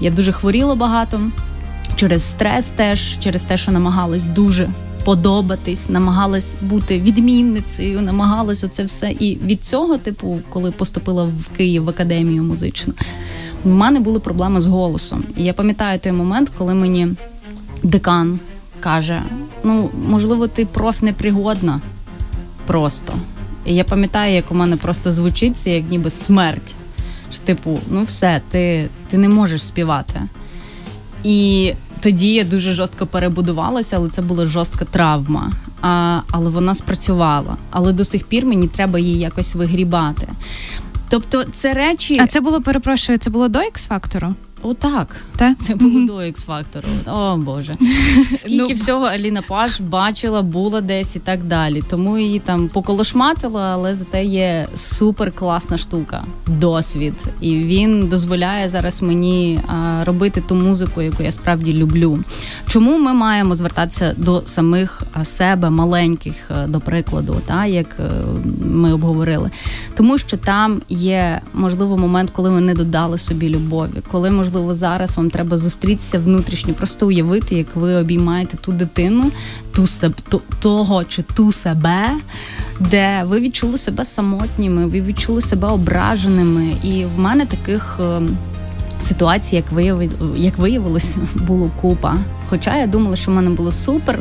я 0.00 0.10
дуже 0.10 0.32
хворіла 0.32 0.74
багато 0.74 1.20
через 1.96 2.22
стрес, 2.22 2.70
теж 2.70 3.18
через 3.20 3.44
те, 3.44 3.56
що 3.56 3.72
намагалась 3.72 4.22
дуже 4.22 4.68
подобатись, 5.04 5.88
намагалась 5.88 6.56
бути 6.62 7.00
відмінницею, 7.00 8.00
намагалась 8.00 8.64
оце 8.64 8.84
все. 8.84 9.10
І 9.10 9.36
від 9.36 9.64
цього, 9.64 9.98
типу, 9.98 10.38
коли 10.48 10.70
поступила 10.70 11.24
в 11.24 11.56
Київ 11.56 11.84
в 11.84 11.88
академію 11.88 12.42
музичну, 12.42 12.94
в 13.64 13.68
мене 13.68 14.00
були 14.00 14.20
проблеми 14.20 14.60
з 14.60 14.66
голосом. 14.66 15.24
І 15.36 15.44
я 15.44 15.52
пам'ятаю 15.52 15.98
той 15.98 16.12
момент, 16.12 16.52
коли 16.58 16.74
мені 16.74 17.08
декан 17.82 18.38
каже: 18.80 19.22
ну, 19.64 19.90
можливо, 20.08 20.48
ти 20.48 20.66
проф 20.66 21.02
непригодна 21.02 21.80
просто. 22.66 23.12
І 23.66 23.74
я 23.74 23.84
пам'ятаю, 23.84 24.34
як 24.34 24.52
у 24.52 24.54
мене 24.54 24.76
просто 24.76 25.12
звучить 25.12 25.56
це 25.56 25.70
як 25.70 25.90
ніби 25.90 26.10
смерть. 26.10 26.74
Типу, 27.44 27.78
ну 27.90 28.04
все, 28.04 28.40
ти, 28.50 28.88
ти 29.10 29.18
не 29.18 29.28
можеш 29.28 29.62
співати. 29.62 30.20
І 31.24 31.72
тоді 32.00 32.34
я 32.34 32.44
дуже 32.44 32.72
жорстко 32.72 33.06
перебудувалася, 33.06 33.96
але 33.96 34.08
це 34.08 34.22
була 34.22 34.46
жорстка 34.46 34.84
травма. 34.84 35.52
А, 35.82 36.20
Але 36.30 36.50
вона 36.50 36.74
спрацювала. 36.74 37.56
Але 37.70 37.92
до 37.92 38.04
сих 38.04 38.24
пір 38.24 38.46
мені 38.46 38.68
треба 38.68 38.98
її 38.98 39.18
якось 39.18 39.54
вигрібати. 39.54 40.28
Тобто, 41.08 41.44
це 41.44 41.74
речі. 41.74 42.18
А 42.22 42.26
це 42.26 42.40
було 42.40 42.60
перепрошую, 42.60 43.18
це 43.18 43.30
було 43.30 43.48
до 43.48 43.58
X-фактору? 43.58 44.34
Отак. 44.62 45.16
Та? 45.36 45.54
Це 45.54 45.74
було 45.74 46.06
до 46.06 46.16
X-фактору. 46.16 46.88
О 47.06 47.36
Боже. 47.36 47.74
Скільки 48.36 48.66
Ну, 48.68 48.74
всього 48.74 49.04
Аліна 49.06 49.42
Паш 49.48 49.80
бачила, 49.80 50.42
була 50.42 50.80
десь 50.80 51.16
і 51.16 51.18
так 51.18 51.44
далі. 51.44 51.82
Тому 51.90 52.18
її 52.18 52.38
там 52.38 52.68
поколошматило, 52.68 53.58
але 53.60 53.94
зате 53.94 54.24
є 54.24 54.68
супер 54.74 55.32
класна 55.32 55.78
штука, 55.78 56.24
досвід. 56.46 57.14
І 57.40 57.56
він 57.56 58.06
дозволяє 58.08 58.68
зараз 58.68 59.02
мені 59.02 59.60
а, 59.68 60.04
робити 60.04 60.42
ту 60.48 60.54
музику, 60.54 61.02
яку 61.02 61.22
я 61.22 61.32
справді 61.32 61.72
люблю. 61.72 62.18
Чому 62.66 62.98
ми 62.98 63.12
маємо 63.14 63.54
звертатися 63.54 64.14
до 64.16 64.42
самих 64.44 65.02
себе, 65.22 65.70
маленьких, 65.70 66.50
до 66.66 66.80
прикладу, 66.80 67.36
та, 67.46 67.66
як 67.66 67.96
е, 68.00 68.10
ми 68.64 68.92
обговорили? 68.92 69.50
Тому 69.96 70.18
що 70.18 70.36
там 70.36 70.82
є 70.88 71.40
можливо 71.54 71.98
момент, 71.98 72.30
коли 72.30 72.50
ви 72.50 72.60
не 72.60 72.74
додали 72.74 73.18
собі 73.18 73.48
любові, 73.48 73.90
коли 74.10 74.30
можливо 74.30 74.49
зараз 74.70 75.16
вам 75.16 75.30
треба 75.30 75.58
зустрітися 75.58 76.18
внутрішньо, 76.18 76.74
просто 76.74 77.06
уявити, 77.06 77.54
як 77.54 77.76
ви 77.76 77.94
обіймаєте 77.94 78.56
ту 78.56 78.72
дитину, 78.72 79.30
ту 79.72 79.86
себ, 79.86 80.12
ту, 80.28 80.42
того 80.60 81.04
чи 81.04 81.22
ту 81.22 81.52
себе, 81.52 82.10
де 82.80 83.22
ви 83.24 83.40
відчули 83.40 83.78
себе 83.78 84.04
самотніми, 84.04 84.86
ви 84.86 85.00
відчули 85.00 85.42
себе 85.42 85.68
ображеними. 85.68 86.76
І 86.82 87.04
в 87.04 87.18
мене 87.18 87.46
таких. 87.46 88.00
Ситуацій, 89.00 89.56
як 89.56 89.72
виявив, 89.72 90.12
як 90.36 90.58
виявилось, 90.58 91.16
було 91.34 91.70
купа. 91.80 92.16
Хоча 92.48 92.76
я 92.76 92.86
думала, 92.86 93.16
що 93.16 93.30
в 93.30 93.34
мене 93.34 93.50
було 93.50 93.72
супер 93.72 94.18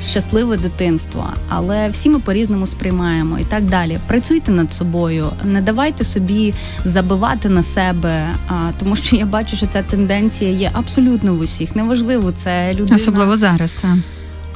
щасливе 0.00 0.56
дитинство, 0.56 1.26
але 1.48 1.88
всі 1.88 2.10
ми 2.10 2.18
по-різному 2.18 2.66
сприймаємо 2.66 3.38
і 3.38 3.44
так 3.44 3.62
далі. 3.62 3.98
Працюйте 4.06 4.52
над 4.52 4.72
собою, 4.72 5.26
не 5.44 5.60
давайте 5.62 6.04
собі 6.04 6.54
забивати 6.84 7.48
на 7.48 7.62
себе, 7.62 8.26
а, 8.48 8.70
тому 8.78 8.96
що 8.96 9.16
я 9.16 9.26
бачу, 9.26 9.56
що 9.56 9.66
ця 9.66 9.82
тенденція 9.82 10.50
є 10.50 10.70
абсолютно 10.72 11.34
в 11.34 11.40
усіх. 11.40 11.76
Неважливо, 11.76 12.32
це 12.32 12.74
людина. 12.74 12.96
Особливо 12.96 13.36
зараз, 13.36 13.74
так. 13.74 13.96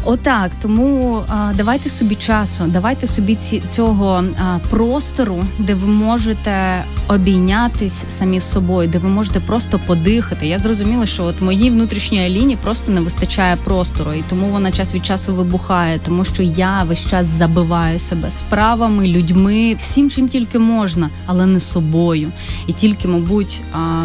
Отак, 0.09 0.51
тому 0.63 1.23
а, 1.29 1.53
давайте 1.57 1.89
собі 1.89 2.15
часу, 2.15 2.65
давайте 2.67 3.07
собі 3.07 3.35
ці, 3.35 3.63
цього 3.71 4.25
а, 4.39 4.59
простору, 4.71 5.45
де 5.59 5.75
ви 5.75 5.89
можете 5.89 6.85
обійнятись 7.09 8.05
самі 8.09 8.41
з 8.41 8.53
собою, 8.53 8.89
де 8.89 8.99
ви 8.99 9.09
можете 9.09 9.41
просто 9.41 9.81
подихати. 9.87 10.47
Я 10.47 10.59
зрозуміла, 10.59 11.07
що 11.07 11.25
от 11.25 11.41
моїй 11.41 11.71
внутрішній 11.71 12.21
Аліні 12.21 12.57
просто 12.57 12.93
не 12.93 13.01
вистачає 13.01 13.57
простору, 13.57 14.13
і 14.13 14.25
тому 14.31 14.47
вона 14.47 14.73
час 14.73 14.95
від 14.95 15.07
часу 15.07 15.35
вибухає, 15.35 16.01
тому 16.05 16.25
що 16.25 16.43
я 16.43 16.83
весь 16.83 17.07
час 17.11 17.27
забиваю 17.27 17.99
себе 17.99 18.31
справами, 18.31 19.09
людьми, 19.09 19.77
всім 19.79 20.11
чим 20.11 20.29
тільки 20.29 20.59
можна, 20.59 21.11
але 21.27 21.47
не 21.47 21.61
собою. 21.61 22.33
І 22.67 22.73
тільки, 22.73 23.09
мабуть. 23.09 23.61
А, 23.73 24.05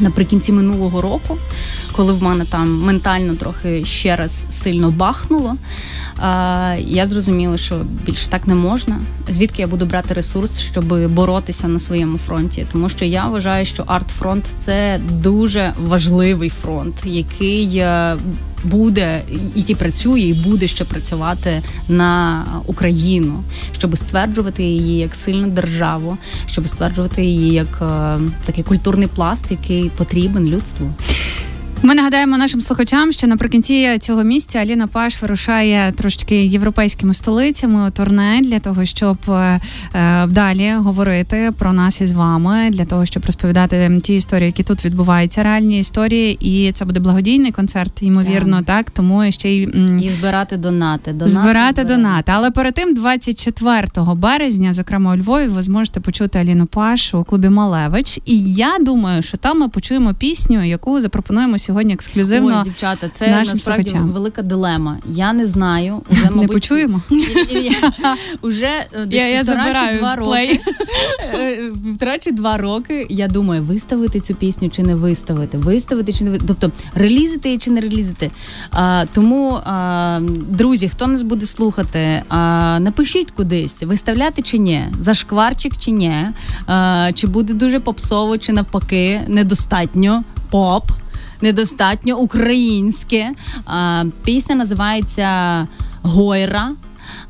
Наприкінці 0.00 0.52
минулого 0.52 1.00
року, 1.00 1.38
коли 1.92 2.12
в 2.12 2.22
мене 2.22 2.44
там 2.44 2.82
ментально 2.82 3.34
трохи 3.34 3.84
ще 3.84 4.16
раз 4.16 4.46
сильно 4.48 4.90
бахнуло, 4.90 5.56
я 6.78 7.06
зрозуміла, 7.06 7.56
що 7.56 7.82
більше 8.06 8.28
так 8.28 8.46
не 8.46 8.54
можна. 8.54 8.98
Звідки 9.28 9.62
я 9.62 9.68
буду 9.68 9.86
брати 9.86 10.14
ресурс, 10.14 10.60
щоб 10.60 11.08
боротися 11.08 11.68
на 11.68 11.78
своєму 11.78 12.18
фронті? 12.18 12.66
Тому 12.72 12.88
що 12.88 13.04
я 13.04 13.26
вважаю, 13.26 13.66
що 13.66 13.82
арт-фронт 13.86 14.46
це 14.58 15.00
дуже 15.10 15.72
важливий 15.86 16.48
фронт, 16.48 16.94
який 17.04 17.76
е, 17.76 18.16
буде, 18.64 19.22
який 19.54 19.74
працює 19.74 20.20
і 20.20 20.34
буде 20.34 20.66
ще 20.66 20.84
працювати 20.84 21.62
на 21.88 22.44
Україну, 22.66 23.42
щоб 23.72 23.98
стверджувати 23.98 24.62
її 24.62 24.98
як 24.98 25.14
сильну 25.14 25.48
державу, 25.48 26.16
щоб 26.46 26.68
стверджувати 26.68 27.24
її 27.24 27.50
як 27.54 27.82
е, 27.82 28.18
такий 28.44 28.64
культурний 28.64 29.08
пласт, 29.08 29.44
який 29.50 29.90
потрібен 29.96 30.46
людству. 30.46 30.90
Ми 31.82 31.94
нагадаємо 31.94 32.38
нашим 32.38 32.60
слухачам, 32.60 33.12
що 33.12 33.26
наприкінці 33.26 33.98
цього 34.00 34.22
місця 34.24 34.58
Аліна 34.58 34.86
Паш 34.86 35.22
вирушає 35.22 35.92
трошки 35.92 36.44
європейськими 36.46 37.14
столицями 37.14 37.88
у 37.88 37.90
турне 37.90 38.40
для 38.44 38.58
того, 38.58 38.84
щоб 38.84 39.16
е, 39.28 39.60
е, 39.94 40.26
далі 40.26 40.72
говорити 40.76 41.52
про 41.58 41.72
нас 41.72 42.00
із 42.00 42.12
вами, 42.12 42.70
для 42.70 42.84
того, 42.84 43.06
щоб 43.06 43.24
розповідати 43.26 44.00
ті 44.02 44.14
історії, 44.16 44.46
які 44.46 44.62
тут 44.62 44.84
відбуваються, 44.84 45.42
реальні 45.42 45.78
історії. 45.78 46.38
І 46.40 46.72
це 46.72 46.84
буде 46.84 47.00
благодійний 47.00 47.52
концерт, 47.52 48.02
ймовірно, 48.02 48.62
так, 48.62 48.90
тому 48.90 49.32
ще 49.32 49.50
й 49.50 49.62
м, 49.64 49.98
І 49.98 50.10
збирати 50.10 50.56
донати. 50.56 51.12
донати 51.12 51.30
збирати 51.32 51.84
донати. 51.84 52.32
Але 52.34 52.50
перед 52.50 52.74
тим, 52.74 52.94
24 52.94 53.86
березня, 54.14 54.72
зокрема 54.72 55.12
у 55.12 55.16
Львові, 55.16 55.46
ви 55.46 55.62
зможете 55.62 56.00
почути 56.00 56.38
Аліну 56.38 56.66
Паш 56.66 57.14
у 57.14 57.24
клубі 57.24 57.48
Малевич. 57.48 58.20
І 58.26 58.54
я 58.54 58.76
думаю, 58.80 59.22
що 59.22 59.36
там 59.36 59.60
ми 59.60 59.68
почуємо 59.68 60.14
пісню, 60.14 60.64
яку 60.64 61.00
запропонуємо 61.00 61.58
сьогодні 61.58 61.69
ексклюзивно. 61.78 62.56
Ой, 62.58 62.64
дівчата, 62.64 63.08
це 63.08 63.28
нашим 63.30 63.54
насправді 63.54 63.90
слухачам. 63.90 64.10
велика 64.10 64.42
дилема. 64.42 64.96
Я 65.06 65.32
не 65.32 65.46
знаю. 65.46 66.02
Уже, 66.10 66.30
Не 66.30 66.48
почуємо. 66.48 67.02
Уже 68.42 68.66
е, 68.92 69.06
десь 69.06 69.20
Я, 69.22 69.44
забираю 69.44 69.98
два 69.98 70.14
роки. 70.16 70.30
плей. 70.30 70.60
Е, 71.34 72.18
чи 72.20 72.32
два 72.32 72.56
роки 72.56 73.06
я 73.10 73.28
думаю, 73.28 73.62
виставити 73.62 74.20
цю 74.20 74.34
пісню 74.34 74.68
чи 74.68 74.82
не 74.82 74.94
виставити, 74.94 75.58
виставити 75.58 76.12
чи 76.12 76.24
не 76.24 76.30
ви- 76.30 76.38
тобто 76.46 76.70
релізити 76.94 77.48
її 77.48 77.58
чи 77.58 77.70
не 77.70 77.80
релізити. 77.80 78.30
А, 78.70 79.04
тому, 79.12 79.58
а, 79.64 80.20
друзі, 80.48 80.88
хто 80.88 81.06
нас 81.06 81.22
буде 81.22 81.46
слухати, 81.46 82.22
а, 82.28 82.78
напишіть 82.80 83.30
кудись, 83.30 83.82
виставляти 83.82 84.42
чи 84.42 84.58
ні, 84.58 84.84
зашкварчик 85.00 85.72
чи 85.78 85.90
ні, 85.90 86.14
а, 86.66 87.10
чи 87.14 87.26
буде 87.26 87.54
дуже 87.54 87.80
попсово, 87.80 88.38
чи 88.38 88.52
навпаки, 88.52 89.20
недостатньо 89.28 90.24
поп. 90.50 90.84
Недостатньо 91.42 92.18
українське. 92.18 93.30
А, 93.66 94.04
пісня 94.24 94.54
називається 94.54 95.66
Гойра. 96.02 96.70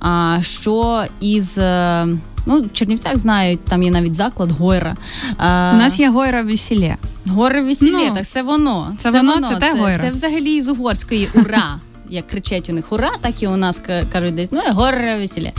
А, 0.00 0.38
що 0.42 1.04
із 1.20 1.58
е, 1.58 2.06
ну, 2.46 2.62
в 2.62 2.72
Чернівцях 2.72 3.16
знають, 3.18 3.64
там 3.64 3.82
є 3.82 3.90
навіть 3.90 4.14
заклад 4.14 4.52
Гойра. 4.52 4.96
А, 5.38 5.72
У 5.74 5.78
нас 5.78 5.98
є 6.00 6.10
Гойра 6.10 6.42
весілє. 6.42 6.96
Гойра 7.26 7.62
весілє, 7.62 8.06
Ну, 8.08 8.14
так 8.14 8.26
це 8.26 8.42
воно. 8.42 8.94
це 8.98 9.10
воно, 9.10 9.48
це 9.48 9.56
те 9.56 9.74
Гойра. 9.74 9.98
Це 9.98 10.10
взагалі 10.10 10.60
з 10.62 10.68
угорської 10.68 11.28
ура. 11.34 11.78
Як 12.10 12.26
кричать 12.26 12.70
у 12.70 12.72
них 12.72 12.92
ура, 12.92 13.10
так 13.20 13.42
і 13.42 13.46
у 13.46 13.56
нас 13.56 13.82
кажуть 14.12 14.34
десь 14.34 14.52
ну 14.52 14.60
горе 14.68 15.16
весілля. 15.16 15.50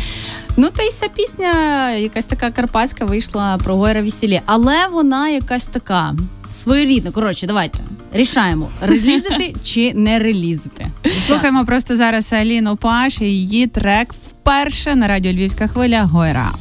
Ну 0.58 0.70
та 0.70 0.84
й 0.84 0.90
ця 0.90 1.08
пісня, 1.08 1.92
якась 1.92 2.26
така 2.26 2.52
карпатська 2.52 3.06
вийшла 3.06 3.58
про 3.58 3.76
горе 3.76 4.02
весілля. 4.02 4.42
Але 4.46 4.88
вона 4.88 5.30
якась 5.30 5.66
така 5.66 6.16
своєрідна. 6.52 7.12
Коротше, 7.12 7.48
давайте 7.48 7.80
рішаємо, 8.14 8.70
релізити 8.82 9.56
чи 9.64 9.94
не 9.94 10.20
релізити. 10.20 10.88
Слухаємо 11.28 11.66
просто 11.66 11.96
зараз 11.96 12.34
Аліну 12.34 12.76
Паш 12.76 13.22
і 13.22 13.26
її 13.26 13.68
трек 13.68 14.14
вперше 14.14 14.96
на 14.96 15.08
радіо 15.08 15.32
Львівська 15.32 15.68
хвиля 15.68 16.04
Гойра. 16.04 16.52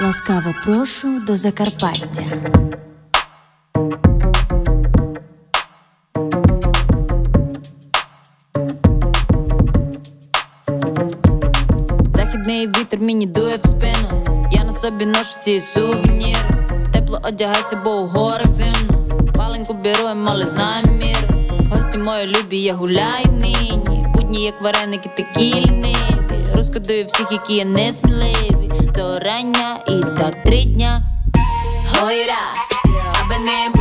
Ласкаво 0.00 0.54
прошу 0.64 1.18
до 1.26 1.34
Закарпаття. 1.34 2.22
Вітер 12.86 13.00
мені 13.00 13.26
дує 13.26 13.56
в 13.64 13.68
спину. 13.68 14.24
Я 14.52 14.64
на 14.64 14.72
собі 14.72 15.06
ношу 15.06 15.40
ці 15.40 15.60
сувеніри. 15.60 16.40
Тепло 16.92 17.20
одягайся, 17.28 17.80
бо 17.84 17.90
у 17.90 18.06
горах 18.06 18.46
зимно. 18.46 19.22
Паленьку 19.36 19.74
беру 19.74 20.14
мали 20.14 20.46
замір. 20.46 21.16
Гості 21.70 21.98
мої 21.98 22.26
любі, 22.26 22.56
я 22.56 22.74
гуляю 22.74 23.32
нині. 23.32 23.80
Будні, 24.14 24.44
як 24.44 24.62
вареники, 24.62 25.10
такі 25.16 25.54
ліниві. 25.54 25.96
Розкидаю 26.54 27.06
всіх, 27.06 27.32
які 27.32 27.54
є 27.54 27.64
несміливі. 27.64 28.68
До 28.96 29.18
рання 29.18 29.78
і 29.88 30.18
так 30.18 30.42
три 30.44 30.64
дня. 30.64 31.02
Гойра, 32.00 32.42
аби 32.84 33.44
не 33.44 33.75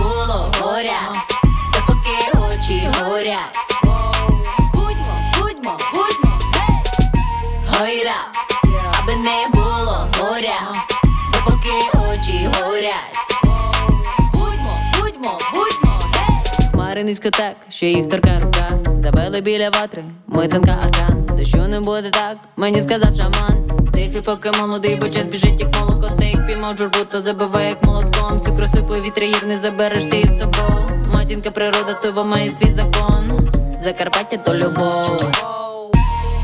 Хмари 16.95 17.07
низько 17.07 17.29
так, 17.29 17.55
що 17.69 17.85
їх 17.85 18.09
торка 18.09 18.39
рука. 18.39 18.69
Забили 19.03 19.41
біля 19.41 19.69
ватри, 19.69 20.03
мой 20.27 20.47
танка 20.47 20.79
аркан. 20.83 21.25
Дощу 21.37 21.57
не 21.57 21.79
буде 21.79 22.09
так, 22.09 22.37
мені 22.57 22.81
сказав 22.81 23.15
шаман. 23.15 23.63
Тихий, 23.93 24.21
поки 24.21 24.51
молодий, 24.51 24.95
бо 24.95 25.09
час 25.09 25.23
біжить, 25.23 25.61
як 25.61 25.79
молоко, 25.79 26.09
ти 26.19 26.25
їх 26.25 26.47
піймав 26.47 26.77
журбу, 26.77 26.99
то 27.11 27.21
забиває, 27.21 27.69
як 27.69 27.83
молотком. 27.83 28.33
Всю 28.33 28.57
красу 28.57 28.87
повітря 28.87 29.25
їх 29.25 29.45
не 29.45 29.57
забереш 29.57 30.05
ти 30.05 30.19
із 30.19 30.39
собою. 30.39 31.01
Матінка 31.13 31.51
природа, 31.51 31.93
то 31.93 32.25
має 32.25 32.49
свій 32.49 32.71
закон. 32.71 33.49
Закарпаття 33.81 34.37
то 34.37 34.53
любов. 34.53 35.23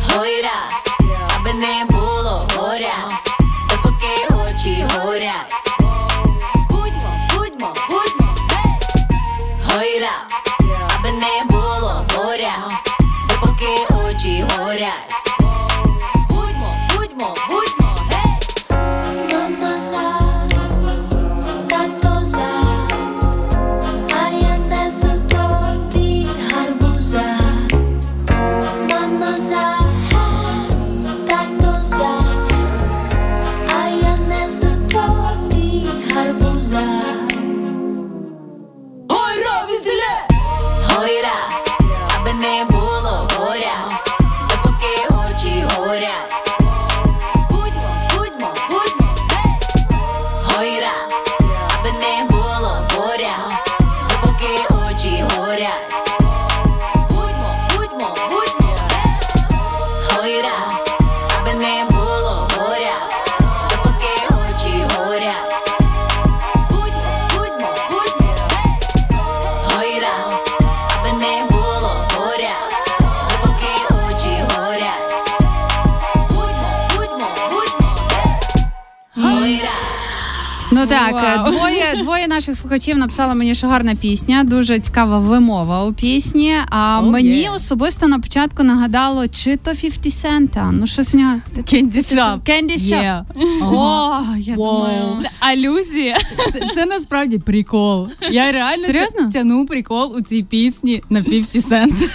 Гойра, 0.09 0.59
аби 1.35 1.53
не 1.53 1.85
було 1.89 2.00
наших 82.31 82.55
слухачів 82.55 82.97
написали 82.97 83.35
мені, 83.35 83.55
що 83.55 83.67
гарна 83.67 83.95
пісня, 83.95 84.43
дуже 84.43 84.79
цікава 84.79 85.19
вимова 85.19 85.83
у 85.83 85.93
пісні. 85.93 86.53
А 86.69 87.01
Oh, 87.03 87.09
мені 87.09 87.47
yeah. 87.49 87.55
особисто 87.55 88.07
на 88.07 88.19
початку 88.19 88.63
нагадало, 88.63 89.27
чи 89.27 89.57
то 89.57 89.71
50 89.71 90.25
Cent. 90.31 90.71
Ну 90.71 90.87
щось 90.87 91.15
у 91.15 91.17
нього 91.17 91.33
Candy 91.57 91.95
Shop. 91.97 92.39
Candy 92.39 92.77
Shop. 92.77 93.03
Yeah. 93.03 93.23
О, 93.61 94.19
я 94.37 94.53
Wow. 94.53 94.57
думаю. 94.57 95.17
Це 95.21 95.29
алюзія. 95.39 96.17
Це, 96.53 96.61
це 96.75 96.85
насправді 96.85 97.37
прикол. 97.37 98.07
Я 98.31 98.51
реально 98.51 98.83
Серйозно? 98.85 99.29
тяну 99.33 99.65
прикол 99.65 100.15
у 100.17 100.21
цій 100.21 100.43
пісні 100.43 101.03
на 101.09 101.21
50 101.21 101.65
Cent. 101.71 102.09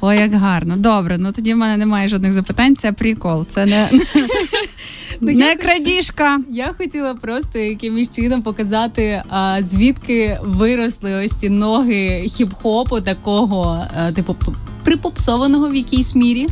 Ой, 0.00 0.16
як 0.18 0.34
гарно. 0.34 0.76
Добре, 0.76 1.18
ну 1.18 1.32
тоді 1.32 1.54
в 1.54 1.56
мене 1.56 1.76
немає 1.76 2.08
жодних 2.08 2.32
запитань. 2.32 2.76
Це 2.76 2.92
прикол. 2.92 3.46
Це 3.46 3.66
не, 3.66 3.90
не 5.20 5.56
крадіжка. 5.56 6.38
Я 6.50 6.74
хотіла 6.78 7.14
просто 7.14 7.58
якимось 7.58 8.10
чином 8.16 8.42
показати, 8.42 9.22
а, 9.28 9.58
звідки 9.62 10.38
виросли 10.42 11.24
ось 11.24 11.32
ці 11.40 11.48
ноги 11.48 12.24
хіп-хопу, 12.26 13.02
такого, 13.02 13.86
а, 13.96 14.12
типу, 14.12 14.36
припопсованого 14.84 15.68
в 15.68 15.74
якійсь 15.74 16.14
мірі 16.14 16.48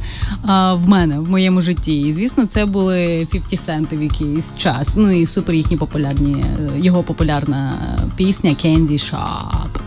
а, 0.46 0.74
в 0.74 0.88
мене, 0.88 1.18
в 1.18 1.30
моєму 1.30 1.62
житті. 1.62 2.00
І 2.00 2.12
звісно, 2.12 2.46
це 2.46 2.66
були 2.66 3.26
50 3.30 3.68
центи 3.68 3.96
в 3.96 4.02
якийсь 4.02 4.56
час. 4.56 4.96
Ну 4.96 5.10
і 5.10 5.26
супер 5.26 5.54
їхні 5.54 5.76
популярні, 5.76 6.32
е, 6.34 6.78
його 6.78 7.02
популярна 7.02 7.78
пісня 8.16 8.50
Candy 8.50 8.92
Shop. 8.92 9.80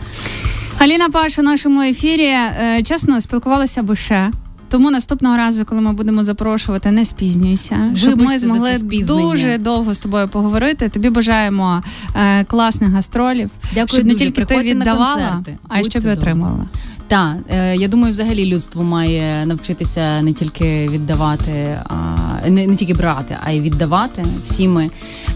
Аліна 0.78 1.08
Паш 1.08 1.38
у 1.38 1.42
нашому 1.42 1.80
ефірі 1.80 2.26
е, 2.26 2.82
чесно 2.84 3.20
спілкувалася 3.20 3.82
би 3.82 3.96
ще. 3.96 4.30
Тому 4.72 4.90
наступного 4.90 5.36
разу, 5.36 5.64
коли 5.64 5.80
ми 5.80 5.92
будемо 5.92 6.24
запрошувати, 6.24 6.90
не 6.90 7.04
спізнюйся, 7.04 7.92
щоб 7.94 8.22
ми 8.22 8.38
змогли 8.38 8.78
дуже 8.82 9.58
довго 9.58 9.94
з 9.94 9.98
тобою 9.98 10.28
поговорити. 10.28 10.88
Тобі 10.88 11.10
бажаємо 11.10 11.82
е, 12.16 12.44
класних 12.44 12.90
гастролів, 12.90 13.50
Дякую 13.74 13.88
щоб 13.88 14.06
не 14.06 14.12
дуже. 14.12 14.24
тільки 14.24 14.40
ти 14.40 14.46
Приходьте 14.46 14.70
ти 14.70 14.78
віддавала, 14.78 15.44
а 15.68 15.80
й 15.80 15.84
щоб 15.84 16.02
і 16.02 16.08
добрі. 16.08 16.66
Так, 17.12 17.36
е, 17.48 17.76
я 17.76 17.88
думаю, 17.88 18.12
взагалі 18.12 18.46
людство 18.46 18.82
має 18.82 19.46
навчитися 19.46 20.22
не 20.22 20.32
тільки 20.32 20.88
віддавати, 20.88 21.78
а 21.84 22.16
не, 22.48 22.66
не 22.66 22.76
тільки 22.76 22.94
брати, 22.94 23.36
а 23.44 23.50
й 23.50 23.60
віддавати 23.60 24.24
всі 24.44 24.68
ми. 24.68 24.90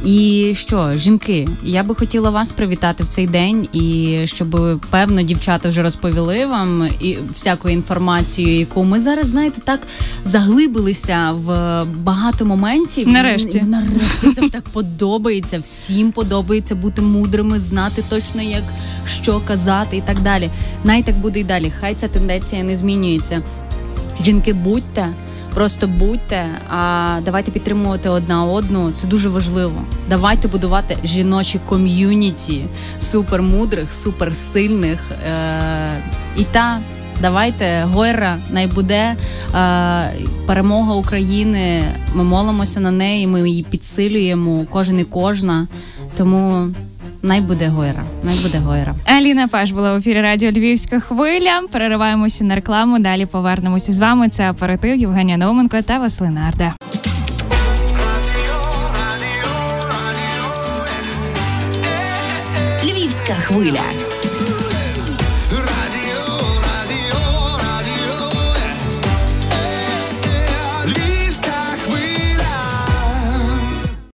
І 0.04 0.52
що, 0.56 0.96
жінки, 0.96 1.48
я 1.64 1.82
би 1.82 1.94
хотіла 1.94 2.30
вас 2.30 2.52
привітати 2.52 3.04
в 3.04 3.08
цей 3.08 3.26
день, 3.26 3.68
і 3.72 4.16
щоб 4.24 4.80
певно 4.90 5.22
дівчата 5.22 5.68
вже 5.68 5.82
розповіли 5.82 6.46
вам 6.46 6.88
і 7.00 7.16
всяку 7.34 7.68
інформацію, 7.68 8.58
яку 8.58 8.84
ми 8.84 9.00
зараз 9.00 9.28
знаєте, 9.28 9.60
так 9.64 9.80
заглибилися 10.24 11.32
в 11.32 11.84
багато 11.84 12.44
моментів. 12.44 13.08
Нарешті. 13.08 13.58
І 13.58 13.62
нарешті 13.62 14.32
це 14.34 14.48
так 14.48 14.64
подобається. 14.72 15.58
Всім 15.58 16.12
подобається 16.12 16.74
бути 16.74 17.02
мудрими, 17.02 17.60
знати 17.60 18.04
точно 18.08 18.42
як 18.42 18.64
що 19.08 19.40
казати 19.40 19.96
і 19.96 20.00
так 20.00 20.20
далі. 20.20 20.50
Най 20.84 21.02
так 21.02 21.16
буде 21.16 21.40
і 21.40 21.44
далі. 21.44 21.65
Хай 21.80 21.94
ця 21.94 22.08
тенденція 22.08 22.64
не 22.64 22.76
змінюється. 22.76 23.42
Жінки, 24.24 24.52
будьте, 24.52 25.06
просто 25.54 25.86
будьте, 25.86 26.44
а 26.70 27.18
давайте 27.24 27.50
підтримувати 27.50 28.08
одна 28.08 28.44
одну. 28.44 28.92
Це 28.92 29.06
дуже 29.06 29.28
важливо. 29.28 29.82
Давайте 30.08 30.48
будувати 30.48 30.96
жіночі 31.04 31.60
ком'юніті 31.68 32.64
супермудрих, 32.98 33.92
суперсильних. 33.92 34.98
Е- 35.26 36.02
і 36.36 36.44
та. 36.44 36.80
Давайте 37.20 37.82
Гойра 37.82 38.38
найбуде 38.50 38.96
е, 38.96 39.16
перемога 40.46 40.94
України. 40.94 41.82
Ми 42.14 42.24
молимося 42.24 42.80
на 42.80 42.90
неї, 42.90 43.26
ми 43.26 43.50
її 43.50 43.62
підсилюємо, 43.62 44.66
кожен 44.70 44.98
і 45.00 45.04
кожна. 45.04 45.66
Тому 46.16 46.68
най 47.22 47.40
буде 47.40 47.68
Гойра, 47.68 48.04
най 48.24 48.36
буде 48.36 48.58
Гойра. 48.58 48.94
Аліна 49.04 49.48
Паш 49.48 49.70
була 49.70 49.94
в 49.94 49.96
ефірі 49.96 50.20
радіо 50.20 50.50
Львівська 50.50 51.00
хвиля. 51.00 51.62
Перериваємося 51.72 52.44
на 52.44 52.54
рекламу. 52.54 52.98
Далі 52.98 53.26
повернемося 53.26 53.92
з 53.92 54.00
вами. 54.00 54.28
Це 54.28 54.50
оператив 54.50 54.98
Євгенія 54.98 55.36
Науменко 55.36 55.82
та 55.82 55.98
Василина 55.98 56.40
Арде. 56.40 56.72
Львівська 62.84 63.34
хвиля. 63.34 63.80